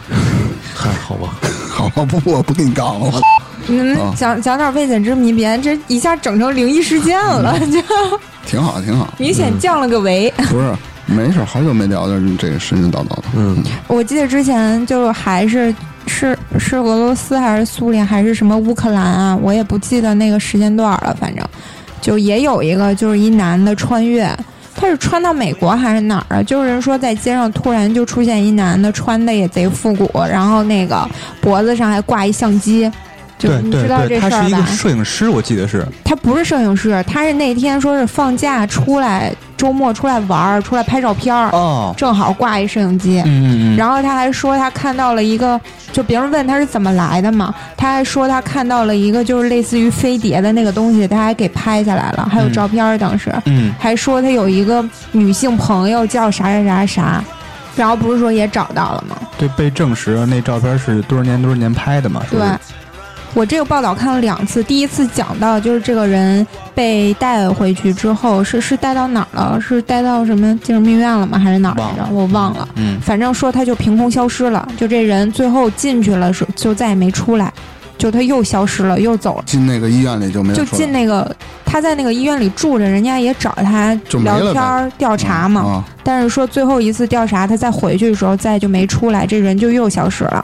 [0.76, 1.34] 嗨，好吧，
[1.70, 3.08] 好吧，不，我不跟你杠了。
[3.12, 3.22] 我
[3.68, 7.82] 你们啊讲讲点未解之谜，别这一下整成灵异事件了，就
[8.46, 9.14] 挺好，挺好。
[9.18, 10.32] 明显降了个维。
[10.50, 10.74] 不是，
[11.06, 13.24] 没事，好久没聊的这个神神叨叨的。
[13.36, 15.74] 嗯，我记得之前就还是
[16.10, 21.46] 是是俄罗斯还是苏联还是什么乌克兰啊，我也不记得那个时间段了，反正
[22.02, 24.30] 就也有一个就是一男的穿越。
[24.76, 26.44] 他是穿到美国还是哪儿啊？
[26.44, 31.08] 就是人说在街上突然就出现一男的，穿的也贼复古，然后那个
[31.42, 32.90] 脖子上还挂一相机，
[33.40, 34.66] 就对知道这对，事儿吧他是一个？
[34.68, 35.84] 摄影师，我记得是。
[36.04, 43.22] 他不是摄影师，他是那天说是放假出来，周末出来玩儿，出来拍照片儿，哦，正好挂一摄影机。
[43.22, 45.60] 嗯嗯嗯，然后他还说他看到了一个，
[45.94, 57.24] 就别人问他是怎么来的嘛，他还说他看到了一个就是类似于飞碟的那个东西，他还给拍下来了，还有嗯照片儿当时，嗯还说他有一个女性朋友叫啥啥啥啥，
[57.76, 59.16] 然后不是说也找到了吗？
[59.38, 62.22] 对，被证实了，那照片是多少年多少年拍的嘛？
[62.30, 62.46] 对是，
[63.36, 69.62] 我这个报道看了两次，第一次讲到就是这个人被带回去之后，是是带到哪儿了？
[69.62, 71.38] 是带到什么精神病院了吗？
[71.38, 72.08] 还是哪儿来着？
[72.12, 72.68] 我忘了。
[72.76, 77.54] 嗯，反正说他就凭空消失了，就这人最后进去了，是就再也没出来，
[77.98, 79.44] 就他又消失了，又走了。
[79.46, 85.62] 进那个医院里就没有就进那个，他在那个医院里住着，人家也找他聊天调查嘛。
[85.62, 90.44] 啊，但是说最后一次调查，他再回去的时候再就没出来，这人就又消失了。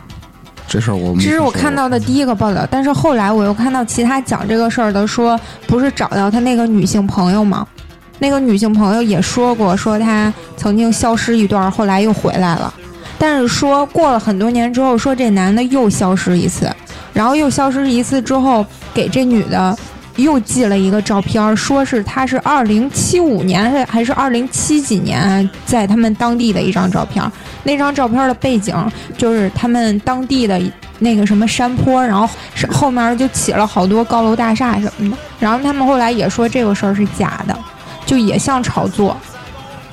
[0.67, 7.65] 这事儿我这是我看到的第一个报道，但是后来我又看到其他讲这个事儿的说，不是找到他那个女性朋友吗？
[8.19, 12.73] 那个女性朋友也说过，说她曾经消失一段，后来又回来了。
[13.19, 16.69] 但是说过了很多年之后，说这男的又消失一次，
[17.13, 19.77] 然后又消失一次之后，给这女的
[20.15, 27.23] 又寄了一个照片，说是他是二零七五年还是还是二零七几年在他们当地的一张照片。
[27.63, 28.75] 那张照片的背景
[29.17, 30.61] 就是他们当地的
[30.99, 35.17] 那个什么山坡，然后是后面就起了好多高楼大厦什么的。
[35.39, 37.57] 然后他们后来也说这个事儿是假的，
[38.05, 39.17] 就也像炒作。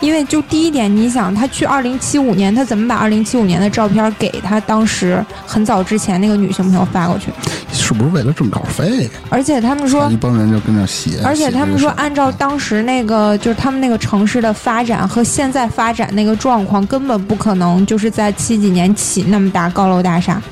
[0.03, 7.31] 因为就第一点，你想他去二零七五年，他怎么把二零七五年的照片给他当时很早之前那个女性朋友发过去？
[7.73, 9.09] 是不是为了挣稿费？
[9.31, 20.43] 而且他们说一，帮人就跟那写，而且他们说，按照当时那个就是他们那个城市的发展和现在发展那个状况，根本不可能就是在七几年起那么大高楼大厦。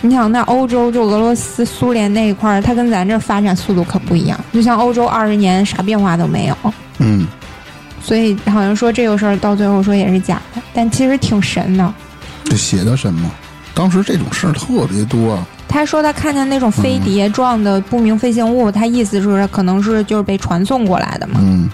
[0.00, 4.38] 你想，那欧洲就俄罗斯、苏联那一块儿，它跟咱这发展速度可不一样。
[4.52, 6.56] 就像欧洲二十年啥变化都没有，
[6.98, 7.26] 嗯，
[8.02, 11.94] 所以好像说这个事儿到最后说也是假的，但其实挺神的。
[12.44, 13.30] 这写的什么？
[13.74, 15.38] 当时这种事儿特别多，
[15.68, 21.40] 他说他看见那种飞碟状的不明飞行物，他意思是可能是就是被传送过来的嘛。
[21.42, 21.70] 嗯。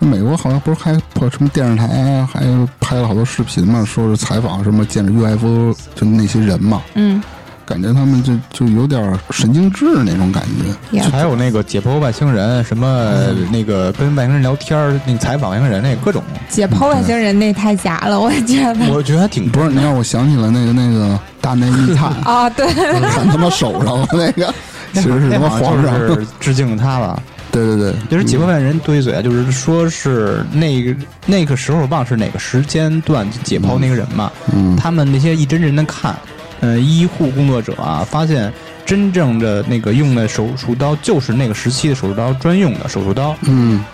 [0.00, 2.42] 美国好像不是还破什么电视台啊，还
[2.78, 7.22] 拍了好多视频嘛，说是采访什么见着 UFO 就那些人嘛，嗯，
[7.66, 10.74] 感觉他们就就有点神经质那种感觉。
[10.90, 13.12] 也还有那个解剖外星人，什么
[13.52, 18.92] 那个跟外星人聊天儿，那个采访外星人那各种，解剖外星人那太假了，我觉得。
[18.92, 22.66] 我觉得还挺不是，你让我想起了那个那个大内密探， 啊，对，
[23.10, 24.54] 砍他妈手上了那个，
[24.92, 25.98] 其实是他妈那好像皇上。
[25.98, 27.22] 是致敬他了。
[27.50, 30.92] 对对对，就是解剖外星人对嘴啊，就是说是那个
[31.24, 34.74] 那个时候忘是哪个时间段解剖那个人嘛，嗯。
[34.76, 36.16] 他们那些一帧帧的看，
[36.64, 38.50] 呃，医护工作者啊，发现
[38.86, 43.84] 真正的那个用的手术刀就是那个时期的手术刀专用的手术刀，嗯，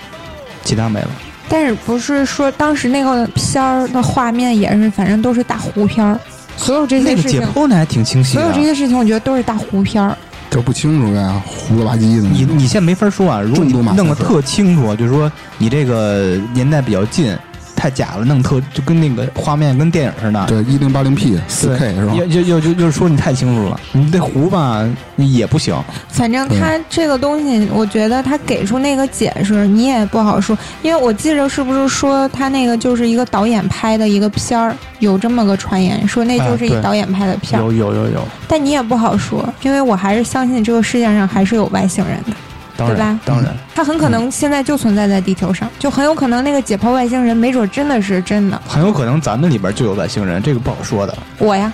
[0.63, 1.09] 其他没了。
[1.49, 6.17] 但是不是说当时那个片儿的画面也是，反正都是大糊片儿，
[6.57, 8.57] 所有这些事情，解剖呢还挺清晰的所有。
[8.57, 10.17] 这些事情，我觉得都是大糊片儿。
[10.49, 12.29] 这不清楚呀，糊了吧唧的。
[12.29, 17.37] 你你现在没法说啊，如果你弄得特清楚，就是说你这个年代比较近，
[17.81, 20.45] 太假了，弄特就跟那个画面跟电影似的。
[20.47, 22.13] 对一零八零 P 四 K 是吧？
[22.15, 25.75] 要要要就就是说你太清楚了，你这糊吧也不行。
[26.09, 42.50] 反正他这个东西，我觉得他给出那个解释，你也不好说，因为我记着是不是说他那个就是一个导演拍的一个片儿，有这么个传言，说那就是一导演拍的片儿，有有有有，但你也不好说，因为我还是相信这个世界上还是有外星人的，当
[42.89, 48.61] 对吧然当然，他很可能现在就存在在地球上，就很有可能那个解剖外星人，没准真的是真的。
[48.67, 51.17] 很有可能咱们里边就有外星人，这个不好说的。
[51.39, 51.73] 我呀，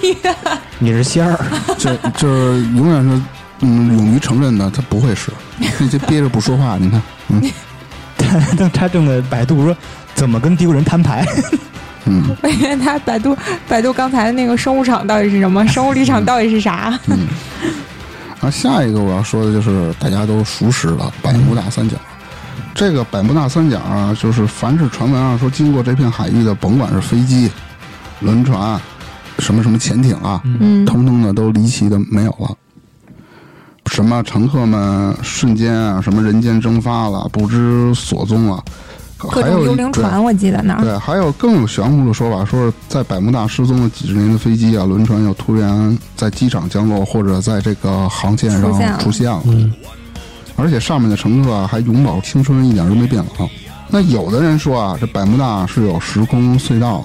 [0.78, 1.38] 你是仙儿，
[1.78, 3.22] 就就是永远是
[3.60, 5.30] 嗯勇于承认的，他不会是
[5.78, 6.76] 那些憋着不说话。
[6.78, 7.42] 你看，嗯
[8.18, 9.76] 他他正在百度说
[10.14, 11.24] 怎么跟地球人摊牌。
[12.08, 13.36] 嗯我以为他百度
[13.68, 16.96] 百度刚才的那个生物场到底是什么，生物力场到底是啥？
[17.08, 17.26] 嗯。
[18.40, 21.96] 啊，下一个我要说的就是大家都熟识的百慕大三角。
[22.74, 27.50] 这个百慕大三角啊，就是凡是传闻啊说经过这片海域的，甭管是飞机、
[28.20, 28.78] 轮船、
[29.38, 32.54] 什么什么潜艇啊，嗯，通通的都离奇的没有了。
[33.86, 38.62] 什么乘客们瞬间啊，什么人间蒸发了，不知所踪了。
[39.18, 40.82] 各种还有幽灵船，我记得那儿。
[40.82, 49.72] 对，还有更有玄乎的说法，说是在百慕大失踪了几十年的飞机啊、轮船又突然在机场降落，或者在这个航线上出现了出现了，嗯，
[50.56, 53.48] 而且上面的乘客啊还永葆青春，一点都没变老。
[53.88, 57.02] 那有的人说啊，这百慕大是有时空隧道，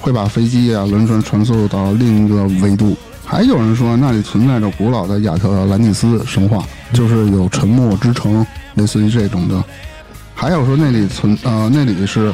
[0.00, 2.96] 会把飞机啊、轮船传送到另一个维度。
[3.24, 9.62] 还有人说那里存在着古老的亚特兰蒂斯神话，就是有沉默之城，类似于这种的。
[10.40, 12.32] 还有说那里存呃那里是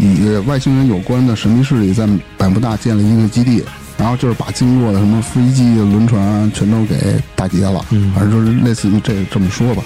[0.00, 2.04] 与外星人有关的神秘势力在
[2.36, 3.62] 百慕大建了一个基地，
[3.96, 9.84] 然后就是把经过的什么飞机、轮船全都给打劫了，嗯反正就是类似于这这么说吧。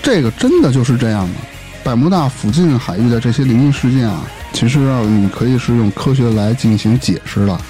[0.00, 1.34] 这个真的就是这样吗？
[1.82, 7.60] 百慕大附近海域的这些灵异事件啊，其实啊，你可以是用科学来进行解释的，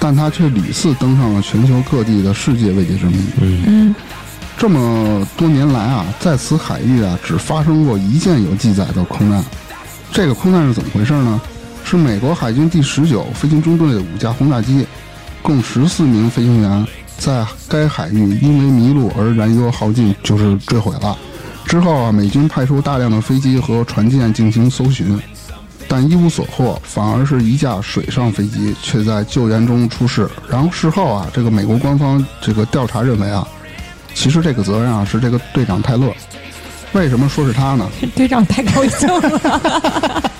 [0.00, 3.16] 但它却屡次登上了全球各地的世界未解之谜。
[3.40, 3.94] 嗯，
[4.62, 9.44] 这么多年来啊，在此海域啊，只发生过一件有记载的空难。
[10.12, 11.40] 这个空难是怎么回事呢？
[11.82, 14.86] 是美国海军第十九飞行中队的五架轰炸机，
[15.42, 16.86] 共十四名飞行员
[17.18, 21.18] 在该海域因为迷路而燃油耗尽，就是坠毁了。
[21.64, 25.20] 之后啊，美军派出大量的飞机和船舰进行搜寻，
[25.88, 30.30] 但一无所获，反而是一架水上飞机却在救援中出事。
[30.48, 33.44] 然后事后啊，这个美国官方这个调查认为啊，
[34.14, 36.12] 其实这个责任啊是这个队长泰勒。
[36.92, 37.88] 为什么说是他呢？
[38.14, 40.30] 队长太高兴了，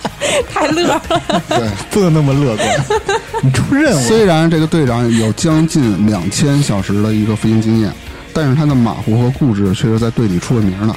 [0.53, 1.03] 太乐了。
[1.49, 2.69] 对，不能那么乐观，
[3.43, 7.91] 你出任务虽然这个队长有将近两千小时的一个飞行经验，
[8.35, 10.95] 但是他的马虎和固执却是在队里出了名的。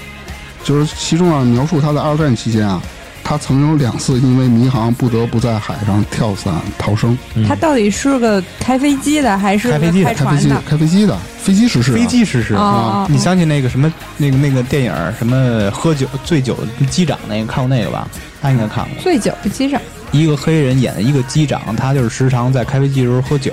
[0.64, 2.82] 就是其中啊，描述他在二战期间啊，
[3.28, 7.18] 他曾有两次因为迷航不得不在海上跳伞逃生。
[7.48, 16.56] 他到底是个开飞机的还是开飞机的开开飞机的？，开飞机的飞机失事、啊，飞机失事啊哦你想起那个什么那个那个电影什么喝酒醉酒
[16.88, 18.08] 机长那个看过那个吧？
[18.44, 19.02] 他应该看过。
[19.02, 23.52] 醉酒机长，一个黑人演的一个机长，他就是时常在开飞机的时候喝酒，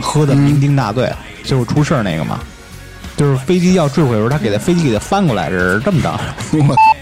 [0.00, 1.12] 喝的酩酊大醉，
[1.44, 2.40] 最后出事儿那个嘛。
[3.18, 6.18] 就是飞机要坠毁的时候，他给他飞机给他翻过来，是这么着。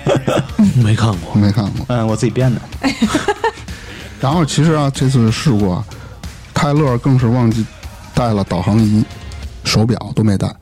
[0.57, 1.35] 我 没看过。
[1.35, 1.87] 没看过。
[1.89, 2.61] 嗯，我自己编的。
[4.21, 5.85] 然后其实啊，这次事故啊，
[6.53, 7.65] 泰勒更是忘记
[8.15, 9.05] 带了导航仪、
[9.65, 10.53] 手表都没带，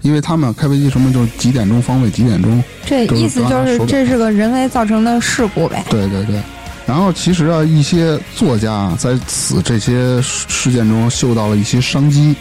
[0.00, 5.84] 因为他们开飞机什么就是几点钟方位几点钟，这意思就是这是个人为造成的事故呗。
[5.90, 6.40] 对对对。
[6.86, 12.34] 然后其实啊，一些作家啊，在此这些事事件中嗅到了一些商机，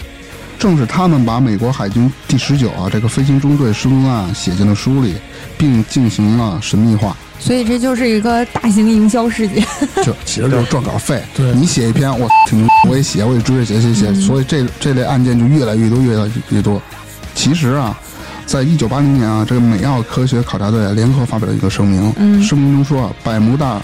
[0.62, 5.16] 正是他们把美国海军第十九啊这个飞行中队失踪案写进了书里，
[5.58, 7.18] 并进行了神秘化。
[7.40, 9.66] 所以这就是一个大型营销事件。
[10.06, 11.20] 就其实就是赚稿费。
[11.36, 16.80] 对你写一篇，我挺我也写，我也追着写写写，所以这这类案件就越来越多，越来越多。
[17.34, 18.00] 其实啊，
[18.46, 23.82] 在一九八零年啊，这个美澳科学考察队联合发表了一个声明，嗯声明中说啊，百慕大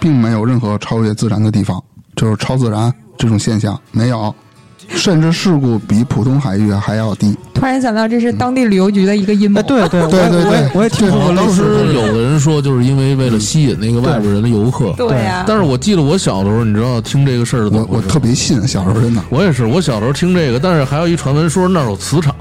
[0.00, 1.80] 并没有任何超越自然的地方，
[2.16, 4.34] 就是超自然这种现象没有，
[4.88, 7.36] 甚至事故比普通海域还要低。
[7.56, 9.58] 突然想到，这是当地旅游局的一个阴谋。
[9.58, 11.62] 哎，对对对对对我也我也听说过当时。
[11.94, 14.92] 有的人说，就是因为为了吸引那个外国人的游客。
[14.96, 19.22] 对呀、但是我记得我小的时候，你知道听这个事儿我我特别信，小时候真的。
[19.30, 22.34] 我也是，我小时候听这个，但是还有一传闻说那儿有磁场，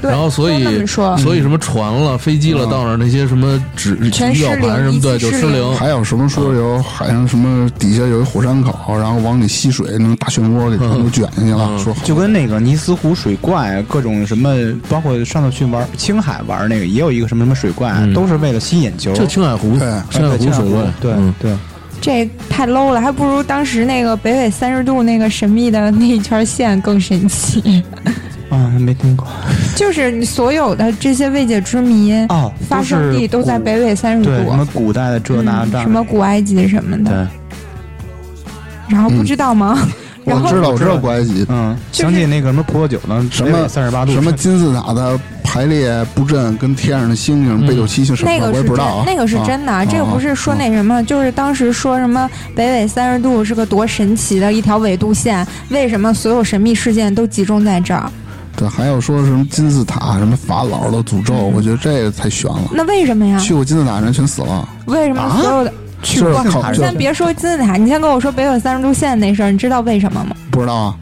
[0.00, 0.86] 然后所以
[1.18, 5.76] 所以什么船了、飞机了，嗯到那儿那些什么指全仪表盘什么的一起失灵就失灵。
[5.76, 14.45] 还有什么说有好像什么底下有一火山口，然后往里吸水，那种大漩涡给全都卷进去了，嗯说好就跟那个尼斯湖水怪，各种什么，
[14.88, 19.12] 包括上次去玩青海玩那个，也有一个什么什么水怪，嗯都是为了吸眼球。
[19.14, 21.56] 就青海湖，对青海湖水怪，对嗯对，
[22.00, 27.82] 这太 low 了，还不如当时那个北纬三十度那个神秘的那一圈线更神奇。
[28.48, 29.26] 啊，没听过
[29.74, 39.76] 就是你所有的这些未解之谜，哦，发生地都在北纬三十度对，什么古代的这那这嗯，什么古埃及什么的，对，然后不知道吗？
[40.26, 58.10] 我知道，我知道古埃及嗯，想起那个什么葡萄酒呢，什么三十八度什么金字塔的排列布阵，跟天上的星星、北斗七星什么的，我那个是真也不知道啊。，那个是真的，啊这个不是说啊那什么，就是当时说什么北纬三十度是个多神奇的一条纬度线，为什么所有神秘事件都集中在这儿？
[58.56, 62.62] 对，还有说什么金字塔、什么法老的诅咒，我觉得这个太悬了。
[62.72, 63.38] 那为什么呀？
[63.38, 65.72] 去过金字塔的人全死了，为什么所有的？
[66.06, 70.36] 去过你先别说金字塔，你先跟我说北纬三十度线那事儿，你知道为什么吗？
[70.50, 70.94] 不知道啊，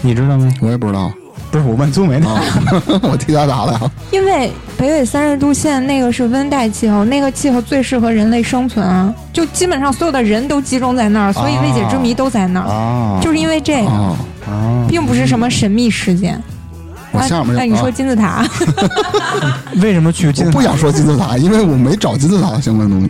[0.00, 0.50] 你知道吗？
[0.62, 1.12] 我也不知道
[1.50, 2.42] 不是我问宗梅的，啊，
[3.02, 3.90] 我替他答的啊。
[4.10, 16.40] 因为北纬三十度线那个是温带气候，那个气候最适合人类生存啊，就基本上所有的人都集中在那儿，所以未解之谜都在那儿，啊，就是因为这个，啊，啊，并不是什么神秘事件。
[17.10, 18.46] 我下面那你说啊金字塔，
[19.80, 20.58] 为什么去金字塔？
[20.58, 23.08] 我不想说金字塔，因为我没找金字塔相关东西。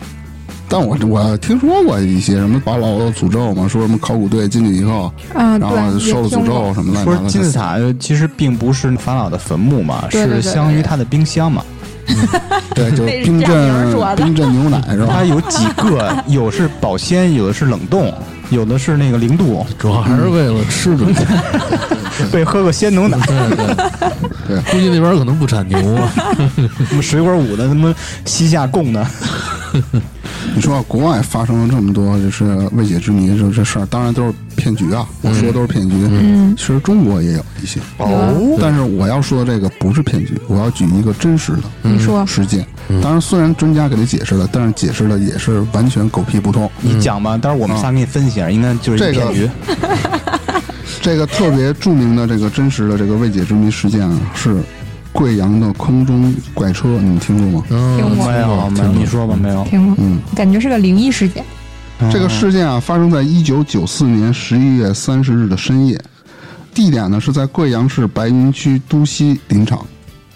[0.69, 7.03] 但我我听说过一些什么法老的诅咒嘛，说什么考古队进去以后，啊，然后，受了诅咒什么的。
[7.03, 11.63] 说金字塔其实并不是法老的坟墓嘛，对对对是相当于他的冰箱嘛。
[12.73, 15.23] 对，就是冰镇冰镇牛奶是吧它？
[15.23, 18.11] 有几个， 有是保鲜，有的是冷冻，
[18.49, 21.05] 有的是那个零度，主要还是为了吃的。
[22.33, 23.17] 被喝个鲜牛奶。
[23.27, 23.75] 对对
[24.47, 26.11] 对估计那边可能不产牛啊。
[26.87, 27.93] 什么水果五的，什么
[28.25, 29.05] 西夏贡的，
[30.55, 35.07] 你说啊国外发生了这么多就是未解之谜这这事儿，当然都是骗局啊！
[35.21, 35.95] 我说的都是骗局。
[36.09, 42.65] 嗯，其实中国也有一些，哦但是我要说的这个不是骗局，我要举一个真实的你说事件。
[43.01, 46.69] 当然，虽然专家给他解释了，但是解释的也是完全狗屁不通。
[46.81, 49.49] 你讲吧，待会儿我们仨给你分析一下，应该就是这个骗局。
[51.01, 54.57] 这个特别著名的这个真实的这个未解之谜事件啊，是
[55.19, 57.67] 贵阳的空中怪车，你们听过吗？
[57.71, 59.65] 嗯，听过没有没有，你说吧，没有。
[59.65, 61.43] 听过，嗯，感觉是个灵异事件。
[62.09, 66.01] 这个事件啊，发生在一九九四年十一月三十日的深夜，
[66.73, 69.85] 地点呢是在贵阳市白云区都西林场。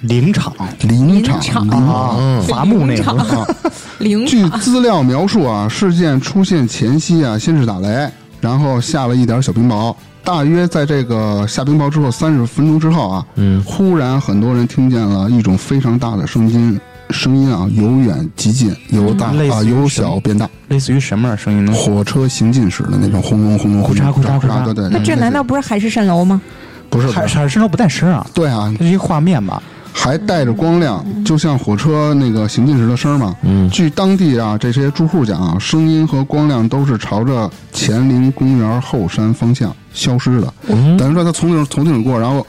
[0.01, 3.47] 林场林场，林场伐木那个啊。
[3.99, 8.11] 灵据资料描述啊，事件出现前夕啊，先是打雷，
[8.41, 9.95] 然后下了一点小冰雹。
[10.23, 21.73] 大约在这个下冰雹之后三十分钟之后啊，嗯，忽然很多人听见了一种非常大的声音，声音啊由远及近，由大啊由小变大，类似于什么声音呢？
[21.73, 24.89] 火车行进时的那种轰隆轰隆轰隆轰嚓咕嚓对对。
[24.89, 26.41] 对那这难道不是海市蜃楼吗？
[26.89, 27.27] 不是海？
[27.27, 29.61] 海市蜃楼不带声啊，对啊，这是一画面吧？
[29.93, 33.35] 还带着光亮，就像火车那个行进时的声儿嘛。
[33.43, 40.53] 嗯据当地啊这些住户讲啊，声音和光亮都是朝着乾陵公园后山方向消失的。
[40.67, 42.45] 嗯等于说他从顶从顶过，然后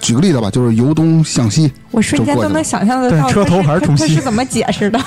[0.00, 5.00] 举个例子吧，就是由东向西，我瞬间都能想象得到车头还是他冲西他是怎么解释的？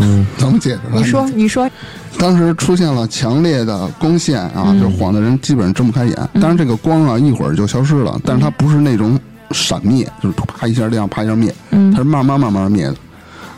[0.00, 0.80] 嗯 怎么解释？
[0.92, 1.68] 你说，你说，
[2.18, 6.14] 当时出现了强烈的光线啊，嗯就晃的人基本上睁不开眼。
[6.34, 9.18] 当然，这个光啊一会儿就消失了，但是它不是那种
[9.50, 12.94] 闪灭，就是啪一下亮，啪一下灭，嗯它是慢慢慢慢灭的。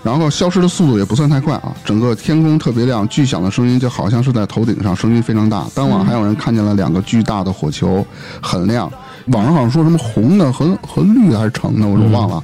[0.04, 5.66] 然后消失的速度也不算太快啊，整个天空特别亮，巨响的声音就好像是在头顶上，声音非常大。
[5.74, 8.06] 当晚还有人看见了两个巨大的火球，
[8.40, 8.90] 很亮。
[9.26, 12.42] 网上好像说什么红的和 和绿的还是橙的，我就忘了。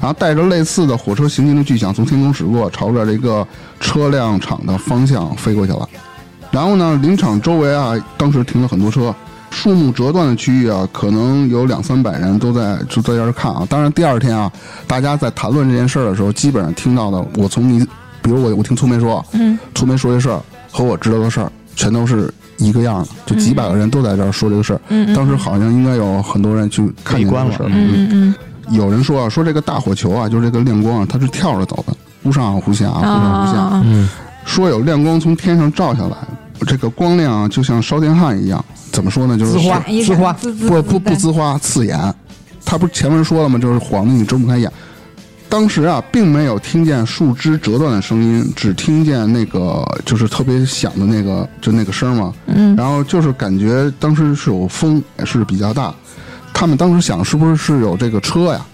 [0.00, 3.44] 然后带着类似的火车行进的巨响从天空驶过，朝着这个
[3.80, 5.88] 车辆厂的方向飞过去了。
[6.50, 9.12] 然后呢，林场周围啊，当时停了很多车，
[9.52, 13.64] 树木折断的区域啊，可能有两三百人都在就在这儿看啊。
[13.68, 14.50] 当然，第二天啊，
[14.86, 17.78] 大家在谈论这件事儿的时候，基本上听到的，我从你，
[18.22, 20.40] 比如我我听粗梅说，嗯，粗梅说这事儿
[20.70, 24.80] 和我知道的事儿，全都是一个样的，就几百个人都在这儿说这个事儿。
[24.88, 27.68] 嗯嗯当时好像应该有很多人去看见这个事儿。
[27.70, 28.34] 嗯嗯
[28.70, 33.58] 有人说啊，说这个大火球啊，就是这个亮光啊，它是跳着走的，忽上忽下，忽嗯上忽下。
[33.60, 34.08] 啊，嗯，
[34.46, 36.16] 说有亮光从天上照下来，
[36.66, 38.64] 这个光亮啊，就像烧电焊一样。
[38.90, 39.36] 怎么说呢？
[39.38, 42.14] 就是滋花一滋花不不不滋滋花，刺眼。
[42.64, 43.58] 他不是前面说了吗？
[43.58, 44.70] 就是晃得你睁不开眼。
[45.48, 52.32] 当时啊，并没有听见树枝折断的声音，只听见那个就是特别响的那个就那个声嘛。
[52.46, 55.94] 嗯然后就是感觉当时是有风，也是比较大。
[56.54, 58.64] 他们当时想，是不是是有这个车呀？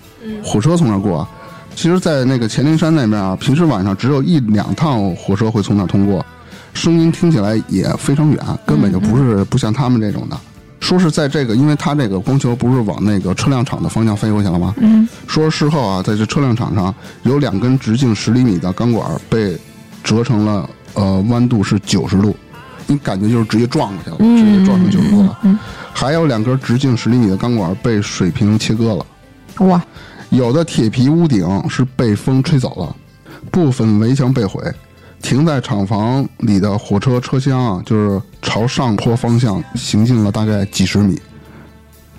[0.45, 1.29] 火车从那儿过啊。
[1.75, 6.25] 其实，在那个黔灵山那边啊，平时晚上只有一两趟火车会从那儿通过，
[6.75, 10.39] 声音听起来也非常远，根本就不是不像他们这种的。
[10.81, 14.73] 说是在这个，因为它这个光球不是往那个车辆厂的方向飞过去了吗？
[14.79, 16.95] 嗯说事后啊，在这车辆厂上
[17.25, 19.59] 有两根直径十厘米的钢管被
[20.05, 22.35] 折成了呃弯度是九十度，
[22.87, 25.39] 你感觉就是直接撞过去了，直接嗯，撞成九十度了。
[25.43, 25.59] 嗯，
[25.93, 29.05] 还有两根直径十厘米的钢管被水平切割了，
[29.59, 29.83] 嗯哇，
[30.31, 32.97] 有的铁皮屋顶是被风吹走了，
[33.51, 34.63] 部分围墙被毁。
[35.21, 41.21] 停在厂房里的火车车厢啊，就是朝上坡方向行进了大概几十米，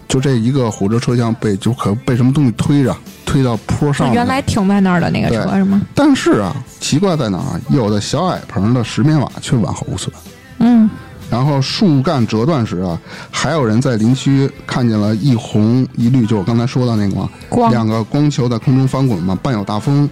[0.08, 2.96] 就这一个火车车厢被就可被什么东西推着
[3.26, 5.82] 推到坡上原来停在那儿的那个车是吗？
[5.96, 7.62] 但是啊，奇怪在哪儿啊？
[7.70, 10.14] 有的小矮棚的石棉瓦却完好无损。
[10.60, 10.90] 嗯
[11.32, 17.30] 然后树干折断时啊，还有人在林区看见了一红一绿，就我刚才说的那个嘛，
[17.70, 20.10] 两个光球在空中翻滚嘛，伴有大风。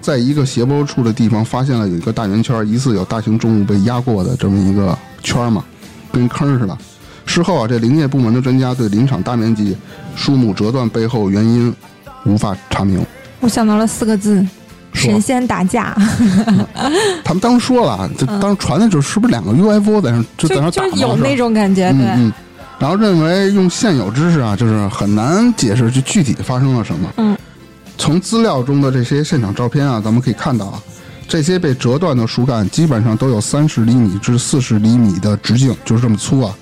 [0.00, 5.64] 在一个斜坡处的地方发现了有一个大圆圈，疑似有大型重物被压过的这么一个圈嘛，
[6.12, 6.76] 跟坑似的。
[7.26, 9.76] 事后啊，这林业部门的专家对林场大面积
[10.16, 11.72] 树木折断背后原因
[12.24, 13.04] 无法查明。
[13.40, 14.44] 我想到了四个字：
[14.92, 15.96] 神仙打架，
[17.22, 22.32] 他们当时说了啊，这当时传的就是是不是两个 UFO 在那就在那就就是有打吗是吧那种感觉，对，嗯嗯，
[22.80, 27.08] 然后认为用现有知识啊，就是很难解释就具体发生了什么。
[27.18, 27.36] 嗯，
[28.10, 30.82] 从资料中的这些现场照片啊，咱们可以看到啊，
[31.28, 36.52] 这些被折断的树干基本上都有三十厘米至四十厘米的直径，就是这么粗啊，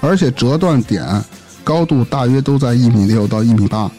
[0.00, 1.04] 而且折断点
[1.62, 3.90] 高度大约都在一米六到一米八。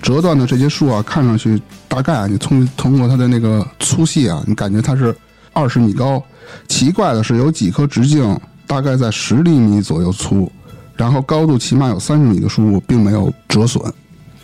[0.00, 5.14] 折断的这些树啊，看上去大概啊，你通通过它的那个粗细啊，你感觉它是
[5.52, 6.22] 二十米高。
[6.66, 10.50] 奇怪的是，有几棵直径大概在十厘米左右粗，
[10.96, 13.84] 然后高度起码有三十米的树木并没有折损。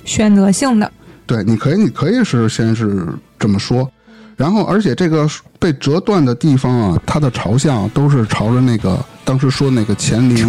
[0.05, 0.93] 选择性的，
[1.31, 3.07] 对，你可以，你可以是先是
[3.39, 3.89] 这么说，
[4.37, 5.29] 然后而且这个
[5.61, 10.49] 被折断的地方啊，它的朝向都是朝着那个当时说那个乾陵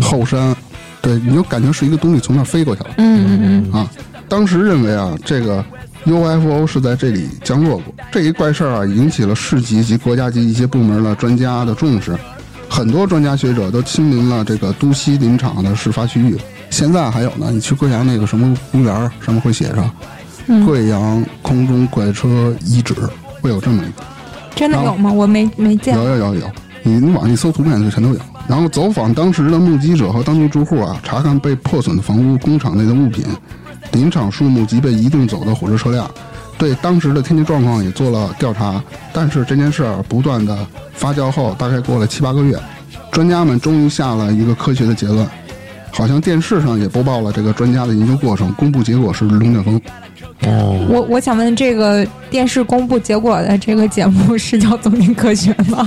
[0.00, 0.54] 后山，
[1.02, 2.90] 对，你就感觉是一个东西从那儿飞过去了。
[2.98, 3.90] 嗯嗯嗯，啊，
[4.28, 5.64] 当时认为啊，这个
[6.04, 7.92] UFO 是在这里降落过。
[8.12, 12.16] 这一怪事儿啊，引起了市级及国家级一些部门的专家的重视，
[12.68, 16.38] 很多专家学者都亲临了这个都西林场的事发区域。
[16.70, 19.66] 现在还有呢，你去贵阳那个什么公园，上面会写
[20.58, 22.94] 着“贵阳空中怪车遗址”，
[23.40, 24.04] 会有这么一个。
[24.54, 25.10] 真的有吗？
[25.12, 26.50] 我没没见有有有有，
[26.82, 28.20] 你你网上一搜图片就全都有。
[28.46, 33.24] 然后走访当时的目击者和当地住户啊，查看被破损的房屋、工厂内的物品、
[33.92, 36.10] 林场树木及被移动走的火车车辆，
[36.58, 38.82] 对当时的天气状况也做了调查。
[39.12, 42.58] 但是这件事儿不断的发酵后，大概过了七八个月，
[43.12, 45.24] 专家们终于下了一个科学的结论。
[45.92, 49.80] 好像电视上也播报了这个专家的研究过程，公布结果是龙卷风。
[50.46, 55.86] 哦，我我想问，这个电视公布结果的这个节目是叫《走进科学》吗？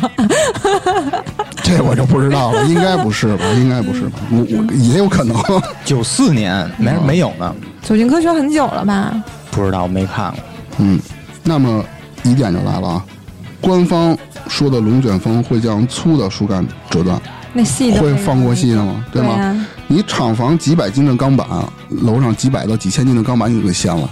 [1.64, 3.46] 这我就不知道了，应该不是吧？
[3.58, 4.20] 应该不是吧？
[4.30, 5.36] 我我也有可能。
[5.84, 7.56] 九四年没没有呢，
[7.88, 9.24] 《走进科学》很久了吧？
[9.50, 10.40] 不知道没看过。
[10.78, 11.00] 嗯，
[11.44, 11.84] 那么
[12.24, 13.06] 疑点就来了啊，
[13.60, 14.16] 官方
[14.48, 17.20] 说的龙卷风会将粗的树干折断，
[17.54, 19.04] 那细的会放过细的吗？
[19.12, 19.36] 对吗？
[19.36, 21.48] 对啊，你厂房几百斤的钢板，
[21.90, 24.10] 楼上几百到几千斤的钢板，你就给掀了。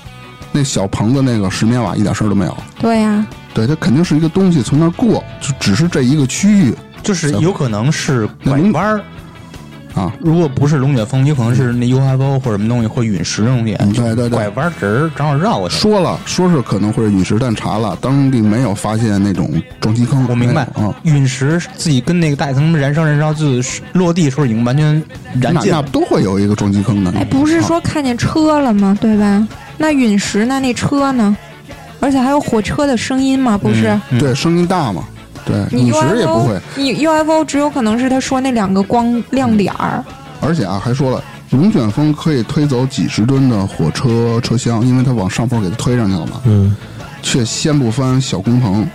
[0.51, 2.57] 那小棚子那个石棉瓦一点事儿都没有。
[2.79, 6.75] 对呀，对，它肯定是一个东西从那儿过，就只是这一个区域。
[7.01, 9.01] 就是有可能是拐弯儿，
[9.93, 10.11] 啊。
[10.19, 15.75] 如果不是龙卷风，有可能是那 UFO 或者什么东西，或陨石那东西，嗯对对对拐弯直正好绕过去。
[15.77, 20.25] 说了，说是可能会是陨石，但查了，当地没有发现那种撞击坑。
[20.29, 24.93] 我明白啊，陨石自己跟那个大气层燃烧燃烧，就是落地的时候已经完全
[25.39, 25.81] 燃尽了。
[25.81, 27.11] 那那都会有一个撞击坑的。
[27.11, 28.97] 哎，不是说看见车了吗？
[29.01, 29.47] 对吧？
[29.77, 30.59] 那陨石那？
[30.59, 31.35] 那车呢？
[31.99, 33.57] 而且还有火车的声音吗？
[33.57, 35.03] 不是，嗯嗯对声音大嘛？
[35.45, 36.59] 对，你陨石也不会。
[36.75, 40.03] 你 UFO 只有可能是他说那两个光亮点儿。
[40.39, 46.75] 而且啊，还说了，龙卷风可以推走几十吨的火车车厢，因为它往上坡给它推上去了嘛，嗯，
[47.21, 48.87] 却掀不翻小工棚。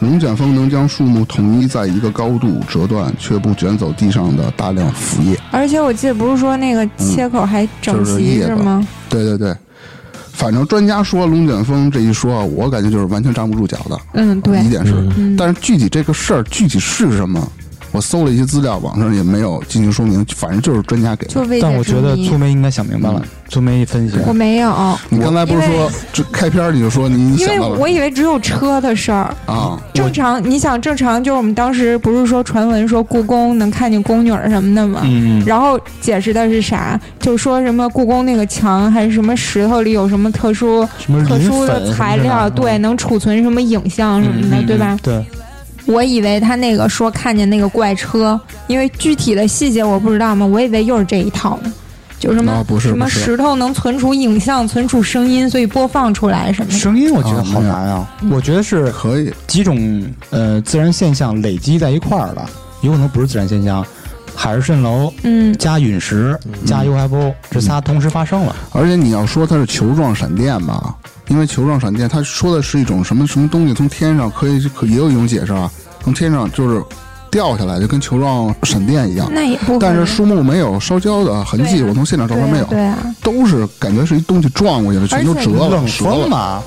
[0.00, 5.38] 龙卷风能将树木统一在一个高度折断，却不卷走地上的大量腐叶。
[5.50, 8.86] 而且我记得不是说那个切口还整就是齐是吗？
[9.08, 9.56] 对对对，
[10.34, 13.98] 反正专家说龙卷风这一说啊，我感觉就是完全站不住脚的。
[14.14, 14.62] 嗯，对。
[14.64, 15.36] 一，点是，嗯。
[15.36, 17.48] 但是具体这个事儿具体是什么，
[17.94, 21.46] 我搜了一些资料，网上也没有进行说明，反正就是专家给的。
[21.62, 29.32] 但我觉得谜粗梅应该想明白了，粗梅一分析，我没有，你刚才不是说这开篇你就说你你因为我以为只有车的事儿。
[29.46, 29.80] 啊？
[29.94, 35.02] 正常，你想正常就是我们当时不是说传闻说故宫能看见宫女儿什么的吗？
[35.04, 37.00] 嗯，然后解释的是啥？
[37.20, 44.98] 就说什么故宫那个墙还是什么石头里有什么特殊什么特殊的材料，对，，能储存什么影像什么的，嗯对吧？？
[45.00, 45.24] 对，
[45.86, 51.72] 我以为他那个说看见那个怪车，因为具体的细节我不知道嘛，我以为又是这一套呢，
[52.18, 56.78] 就什么、啊不是什么石头能存储影像、存储声音，所以播放出来什么的。
[56.78, 62.48] 声音我觉得啊好难啊，我觉得是可以，几种呃自然现象累积在一块儿了，
[62.80, 63.84] 有可能不是自然现象，
[64.36, 68.54] 海市蜃楼嗯，加陨石加 UFO 这仨同时发生了。
[68.72, 70.94] 而且你要说它是球状闪电吧，
[71.28, 75.70] 因为球状闪电，它说的是一种什么什么东西从天上可以可也有一种解释啊，
[76.02, 76.82] 从天上就是
[77.30, 79.28] 掉下来，就跟球状闪电一样。
[79.32, 86.62] 那也不但是树木没有烧焦的痕迹，啊我从现场照片没有，啊对啊，都是感觉是一东西撞过去了，全都折了，冷折了，嘛，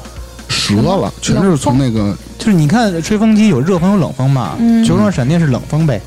[0.47, 4.83] 折了，全是从那个就是你看吹风机有热风有冷风嘛，嗯。
[4.83, 6.01] 球状闪电是冷风呗，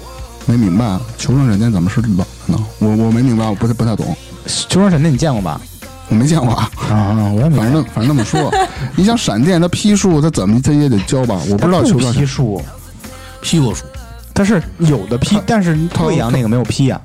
[0.47, 2.59] 没明白求生闪电怎么是冷的呢？
[2.79, 4.17] 我我没明白，我不太不太懂，
[4.47, 5.61] 求生闪电你见过吧？
[6.09, 6.71] 我没见过啊。
[6.91, 8.53] 啊，我也没反正反正那么说，
[8.97, 11.41] 你想闪电它劈树，它怎么它也得焦吧？
[11.49, 12.61] 我不知道求生闪劈树，
[13.41, 13.85] 劈过树，
[14.35, 17.01] 它是有的劈，但是它贵阳那个没有劈呀，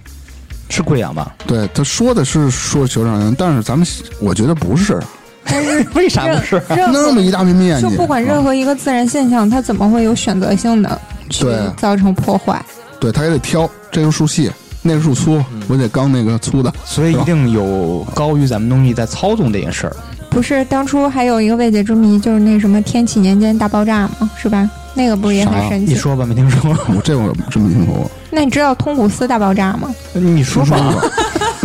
[0.69, 1.35] 是贵阳吧？
[1.45, 3.87] 对他说的是说求生闪电，但是咱们
[4.19, 4.99] 我觉得不是，
[5.93, 6.59] 为啥不是？
[6.69, 12.59] 那么一大片面积，就不管任啊何一个自然现象，它怎么会有选择性的去对造成破坏？
[12.99, 16.73] 对，他也得挑，这个树细，那个树粗，我得刚那个粗的。
[16.83, 19.95] 所以一定有高于咱们东西在操纵这件事儿。
[20.29, 24.69] 不是当初还有一个未解之谜，就是那什么天启年间大爆炸嘛，是吧？
[24.93, 25.93] 那个不是也很神奇？
[25.93, 26.71] 你说吧，没听说。
[26.95, 29.93] 我这我真没听说过，那你知道通古斯大爆炸吗？
[30.13, 30.95] 你说说吧。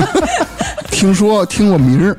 [0.91, 2.17] 听说听过名儿，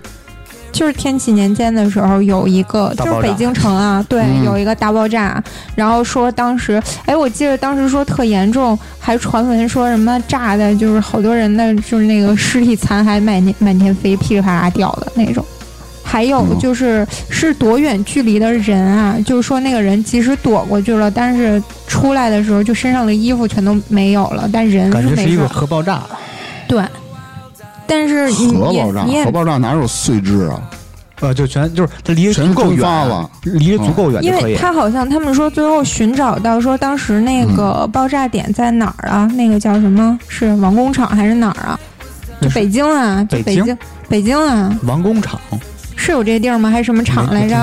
[0.71, 4.43] 就是天启年间的时候，有一个就是北京城啊，对，嗯。
[4.43, 5.41] 有一个大爆炸，
[5.75, 15.45] 然后说当时，哎，我记得当时说特严重，还传闻说什么炸的，就是好多人的就是那个尸体残骸满天满天飞，噼里啪啦掉的那种。
[16.03, 16.59] 还有嗯。
[16.59, 25.47] 就是是多远距离的人啊，就是说那个人即使躲过去了，但是出来的时候就身上的衣服全都没有了，但人感觉是一个没。
[25.47, 26.01] 核爆炸，
[26.67, 26.83] 对，
[27.91, 30.61] 但是你核爆炸核爆炸哪有碎枝啊？
[31.19, 34.55] 呃，就全就是它离得足够远了，离得足够远因为。
[34.55, 39.29] 他好像他们说最后寻找到说当时那个爆炸点在哪儿啊？
[39.35, 40.17] 那个叫什么？
[40.27, 41.79] 是王工厂还是哪儿啊？
[42.41, 43.77] 就北京啊，就北京
[44.09, 45.39] 北京，啊，王工厂
[45.95, 46.71] 是有这地儿吗？
[46.71, 47.55] 还是什么厂来着？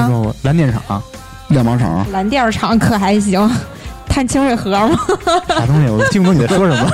[0.42, 1.02] 蓝电厂
[1.48, 3.50] 亮马场蓝电厂可还行，
[4.18, 4.98] 碳清水河吗？
[5.46, 5.88] 啥东西？
[5.88, 6.90] 我听不懂你在说什么。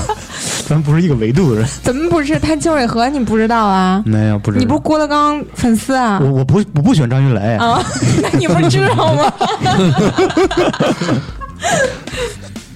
[0.66, 1.68] 咱不是一个维度的人。
[1.82, 3.06] 怎么不是看清水河？
[3.10, 4.02] 你不知道啊？
[4.06, 4.58] 没有，不知道。
[4.58, 6.18] 你不是郭德纲粉丝啊？
[6.22, 7.56] 我我不我不喜欢张云雷。
[7.56, 7.78] 啊，
[8.22, 9.30] 那 你不知道吗？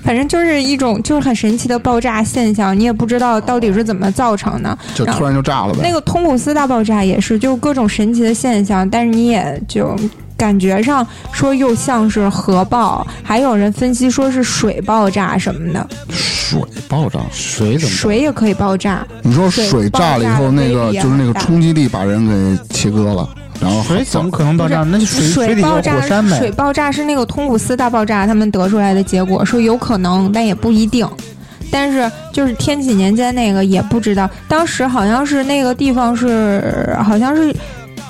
[0.04, 4.76] 反正就是一种就是很神奇的爆炸现象，你也不知道到底是怎么造成的。
[4.94, 5.80] 就突然就炸了呗。
[5.82, 9.96] 那个通古斯大爆炸也是，就各种神奇的现象，但是你也就
[10.36, 17.94] 感觉上说又像是核爆，还有人分析说是水爆炸什么的，水爆炸，水怎么？
[17.94, 19.06] 水也可以爆炸。
[19.22, 23.28] 你说水炸了以后，那个就是那个冲击力把人给切割了，
[23.60, 24.82] 然后水怎么可能爆炸？
[24.82, 26.38] 那就水水里有爆炸火山呗。
[26.38, 31.08] 水爆炸是那个通古斯大爆炸他们得出来的结果，说有可能，但也不一定。
[31.68, 37.52] 但是就是天启年间那个也不知道，当时好像是那个地方是好像是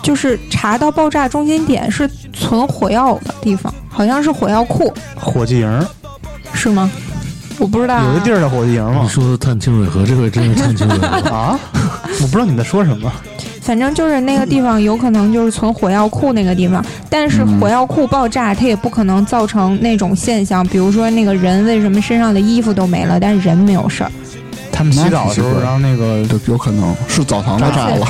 [0.07, 5.87] 就是查到爆炸中心点是存火药的地方，好像是火药库，火器营，
[6.55, 6.89] 是吗？
[7.59, 8.13] 我不知道啊。
[8.13, 9.09] 有一地儿叫火器营你？
[9.09, 11.07] 说的探清水河，这回真是探清水河。
[11.35, 11.59] 啊，
[12.23, 13.13] 我不知道你在说什么。
[13.61, 16.81] 反正就是那个地方有可能就是存火药库那个地方，
[17.11, 24.13] 但是火药库爆炸它也不可能造成那种现象，比如说那个人为什么身上的衣服都没了，但是人没有事儿。
[24.71, 28.07] 他们洗澡的时候那挺奇怪让那个，有可能是澡堂子炸了，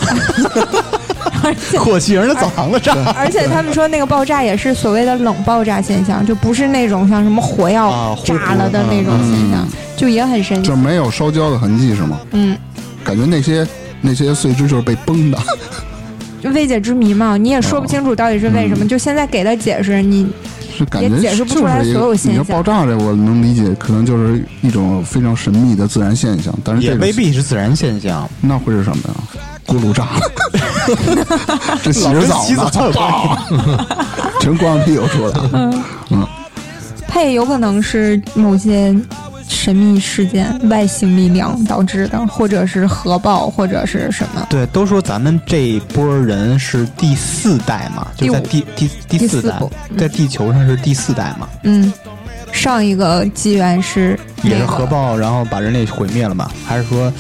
[1.79, 2.95] 火器营的澡堂子炸。
[3.17, 9.67] 而且他们说那个爆炸也是所谓的冷爆炸现象，就不是那种像什么火药炸了的那种现象，
[9.97, 10.77] 就也很神奇就。
[10.77, 12.19] 没有烧焦的痕迹是吗？
[12.33, 12.57] 嗯，
[13.05, 13.67] 感觉那些
[14.01, 15.39] 那些碎枝就是被崩的，
[16.43, 18.87] 就未解之谜嘛，你也说不清楚到底是为什么。
[18.87, 20.29] 就现在给的解释，你
[20.77, 29.15] 是感觉解释不出来就是一个所有现象你说爆炸这我能理解，可能就是一种非常神秘的自然现象，但是这也未必是自然现象，那会是什么呀？
[29.67, 30.21] 锅炉炸了，
[31.83, 33.07] 这洗着澡洗澡呢，有关
[33.49, 33.57] 系
[34.41, 36.29] 全 光着屁股出来了。
[37.09, 38.95] 它也有可能是某些
[39.49, 44.47] 神秘事件、外星力量导致的，或者是核爆，或者是什么。
[44.51, 49.59] 对，都说咱们这一波人是第四代嘛，就在第第第四代。
[49.97, 51.91] 在地球上是第四代嘛，嗯，
[52.57, 56.51] 上一个纪元是那也是核爆，然后把人类毁灭了吧？
[56.67, 57.13] 还是说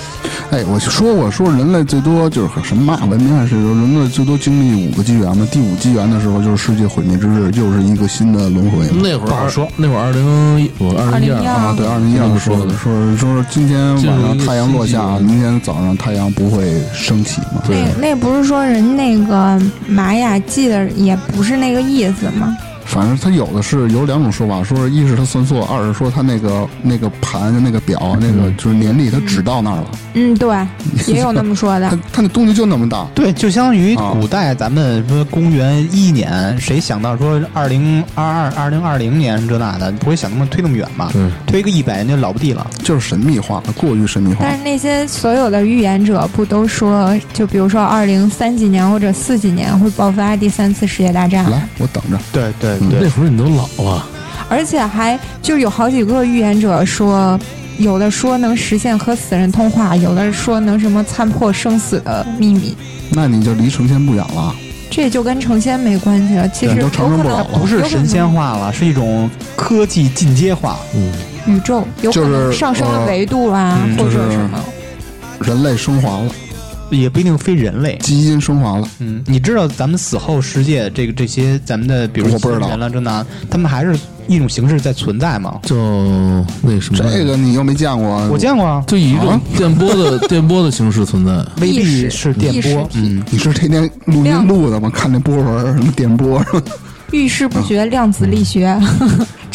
[0.50, 5.46] 哎，我说我说人类最多就是什么文明还是说人类最多经历五个纪元嘛？
[5.50, 8.86] 第五纪元的时候就是世界毁灭之日，又是一个新的轮回。
[8.94, 17.62] 那会儿不好说，那会儿二零一我二零一2012啊，对，二零一二说的说，说说今天晚上太阳落下，明天早上太阳不会升起嘛？
[17.66, 22.56] 对那那不是说人那个玛雅记的也不是那个意思吗？
[22.86, 30.56] 反正他有的是有两种说法，说是一是他算错，二是说他那个那个盘那个表那个就是年历他只到那儿了，嗯，对，
[31.12, 31.98] 也有那么说的他。
[32.12, 41.10] 他那东西就那么大，对，就相当于啊古代咱们说公元一年，谁想到说二零二二、二零二零年这那的，不会想那么推那么远吧？
[41.12, 42.66] 对推个一百年就老不地了。
[42.82, 44.56] 就是神秘化，过于神秘化但。
[44.56, 52.18] 是那些所有的预言者不都说，就比如说二零三几年或者四几年会爆发第三次世界大战，来，我等着。
[52.32, 54.06] 对对嗯那会儿你都老了，
[54.48, 57.38] 而且还就有好几个预言者说，
[57.78, 62.76] 有的说能实现和死人通话，有的说能什么参破生死的秘密，
[63.10, 64.54] 那你就离成仙不远了。
[64.88, 66.48] 这就跟成仙没关系了。
[66.50, 70.78] 其实都成可能仙不了了不是神仙化了，是一种科技进阶化。
[70.94, 71.12] 嗯，
[71.46, 74.58] 宇宙有可能上升了呃维度啊，嗯或者什么。
[75.40, 76.30] 人类升华了，
[76.90, 77.96] 也不一定非人类。
[77.98, 78.88] 基因升华了。
[78.98, 85.58] 嗯，你知道咱们死后世界这个这些咱们的，比如我不知道人了这那，他们还是一种形式在存在吗？
[85.62, 85.76] 就
[86.62, 91.32] 那什么，这个你又没见过，我见过啊，就以一种啊电波的 电波的形式存在。
[91.60, 92.88] 未必是电波。
[92.94, 94.90] 嗯，你是天天录音录的吗？
[94.90, 96.44] 看那波纹儿什么电波，
[97.12, 98.78] 遇事不决，量子力学，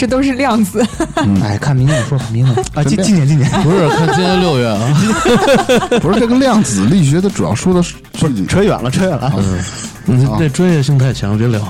[0.02, 0.84] 这都是量子。
[1.44, 4.80] 哎，看明年说吧，明年啊，今今年今年不是，看今年六月啊，
[6.02, 8.48] 不是这个量子力学，它主要说的是具体。
[8.48, 9.32] 扯远了，扯远了。
[10.06, 11.62] 你这专业性太强，别聊。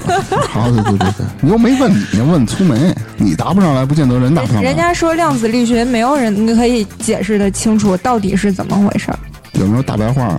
[0.48, 4.62] 好，对对对对，你又没问你，问粗眉，你答不上来，不见得人答不上来。
[4.62, 9.18] 人家说量子力学，没有人可以解释的清楚到底是怎么回事儿。
[9.60, 10.38] 有没有大白话？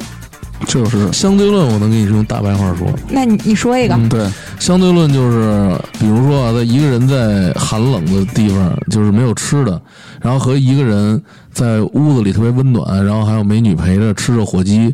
[0.66, 2.88] 就是相对论，我能给你用大白话说。
[3.09, 9.80] 那你你说一个，嗯对，相对论就是，比如说啊，在一个人在寒冷的地方，就是没有吃的，
[10.22, 14.93] 然后和一个人在屋子里特别温暖，然后还有美女陪着，吃着火鸡，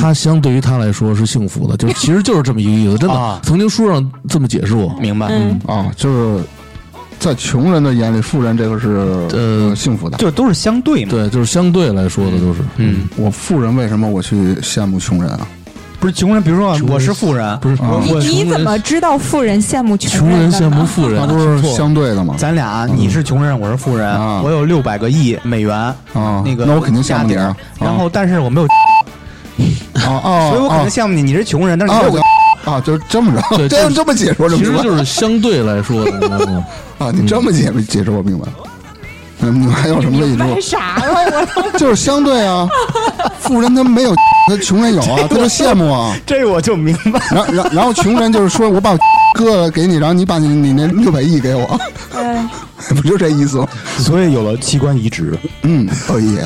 [0.00, 3.14] 他相对于他来说是幸福的，就其实就是这么一个意思，真的。
[3.14, 4.94] 啊，曾经书上这么解释过。
[5.00, 5.26] 明白。
[5.28, 6.44] 嗯，啊，就是
[7.18, 8.88] 在穷人的眼里，富人这个是
[9.32, 10.16] 呃幸福的。
[10.18, 11.10] 就都是相对嘛。
[11.10, 15.46] 对，就是相对来说的都是，嗯，我富人为什么我去羡慕穷人啊？
[16.00, 20.86] 不是穷人，比如说我是富人，不是啊你我你怎么知道富人羡慕穷人穷人羡慕？
[20.86, 21.34] 富人那？
[21.34, 22.36] 不是相对的吗？
[22.38, 25.76] 咱俩你是穷人，我是富人，啊我有六百个亿美元，
[26.12, 27.34] 啊，那个那我肯定羡慕你。
[27.34, 28.66] 然后但是我没有，
[30.06, 32.16] 啊啊，所以我肯定啊羡慕你，你是穷人，但是你
[32.64, 36.64] 啊 就是这么着，对这样这么解释我就其明白实就是相对来说的，你知道吗？
[36.98, 38.52] 啊，你这么解解释我明白了。
[39.40, 40.60] 嗯，你还有什么问题卖说？
[40.60, 41.70] 傻了我。
[41.78, 42.68] 就是相对啊，
[43.38, 44.12] 富人他没有，
[44.48, 46.12] 他穷人有啊，他就羡慕啊。
[46.26, 47.20] 这我就明白。
[47.30, 48.98] 然后，然后然后穷人就是说我把
[49.34, 51.80] 割了给你，然后你把你你那六百亿给我，
[52.16, 52.48] 哎，
[52.88, 53.68] 不就这意思吗？
[53.98, 56.36] 所以有了器官移植，嗯，可以。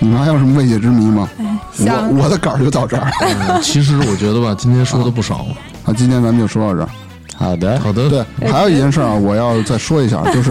[0.00, 1.28] 你们还有什么未解之谜吗？
[1.72, 5.54] 想我我的稿儿就到这儿 嗯其实我觉得吧，今天说的不少了。
[5.84, 6.88] 啊，今天咱们就说到这儿。
[7.36, 10.50] 好的，好的，对，还有一件事儿啊，我要再说一下，就是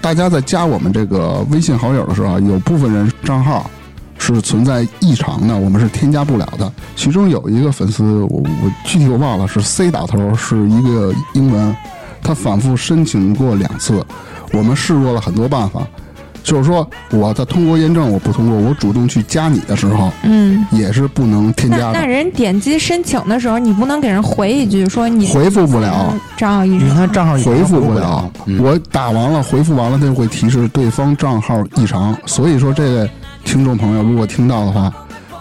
[0.00, 3.68] 大家在加我们这个微信好友的时候啊，有部分人账号
[4.18, 6.72] 是存在异常的，我们是添加不了的。
[6.96, 11.76] 其中有一个粉丝，我我具体我忘了是 C 打头，是一个英文，
[12.22, 14.02] 他反复申请过两次，
[14.52, 15.82] 我们试过了很多办法，
[16.44, 26.20] 就是说我在通过验证我不通过，我主动去加你的时候，嗯，也是不能添加的，那人点击申请的时候，你不能给人回一句说你回复不了嗯。
[26.36, 26.94] 账号异常。
[26.94, 32.16] 他账号回复不不了，嗯我打完了，回复完了，它就会提示对方账号异常。
[32.26, 33.10] 所以说，这位
[33.44, 34.92] 听众朋友如果听到的话，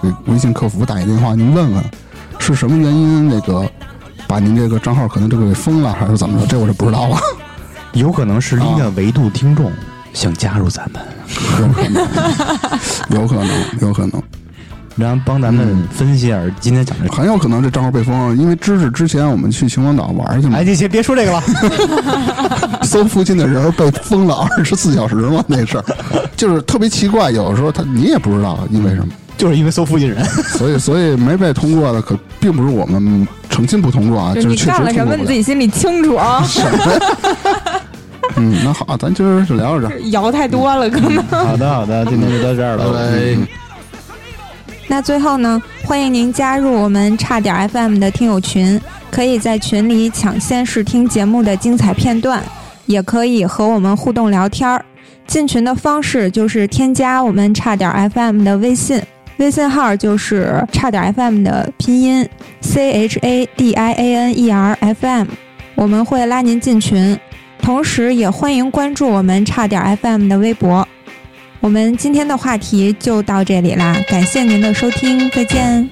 [0.01, 1.83] 给微信客服打一电话，您问问
[2.39, 3.69] 是什么原因，那个
[4.25, 6.47] 把您这个账号可能这个给封了，还是怎么着？
[6.47, 7.17] 这我就不知道了，
[7.93, 9.69] 有可能是一个维度听众
[10.13, 11.01] 想加入咱们，
[11.59, 12.07] 有可能，
[13.09, 13.49] 有可能，
[13.81, 14.23] 有可能，
[14.95, 17.11] 然后帮咱们分析一下今天讲这。
[17.11, 21.43] 很有可能这账号被封了，因为知识之前我们去秦皇岛玩去嘛哎，，你先别说这个了，
[22.83, 25.85] 搜附近的人被封了二十四小时嘛，那事儿
[26.37, 29.07] 就是特别奇怪，有的时候他你也不知道因为什么。
[29.35, 30.23] 就是因为搜附近人。
[30.57, 35.25] 所以，所以没被通过的，可并不是我们诚心不通过啊，就是确实干了什么，你。
[35.25, 36.45] 自己心里清楚啊。
[38.37, 39.99] 嗯，那好，咱今儿就聊到这儿。
[40.09, 41.23] 摇太多了，可能。
[41.25, 43.47] 好的，好的，今天就到这儿了，拜拜。
[44.87, 48.79] 那最后呢，欢迎您加入我们差点 FM 的听友群，
[49.11, 52.43] 可以在群里抢先试听节目的精彩片段，
[52.85, 54.83] 也可以和我们互动聊天儿。
[55.25, 59.01] 进群的方式就是添加我们差点 FM 的微信，
[59.37, 62.27] 微信号就是差点 FM 的拼音
[62.61, 65.27] C H A D I A N E R F M，
[65.75, 67.17] 我们会拉您进群。
[67.63, 70.85] 同时，也欢迎关注我们差点 FM 的微博。
[71.61, 75.89] 我们今天的话题就到这里啦，感谢您的收听，再见。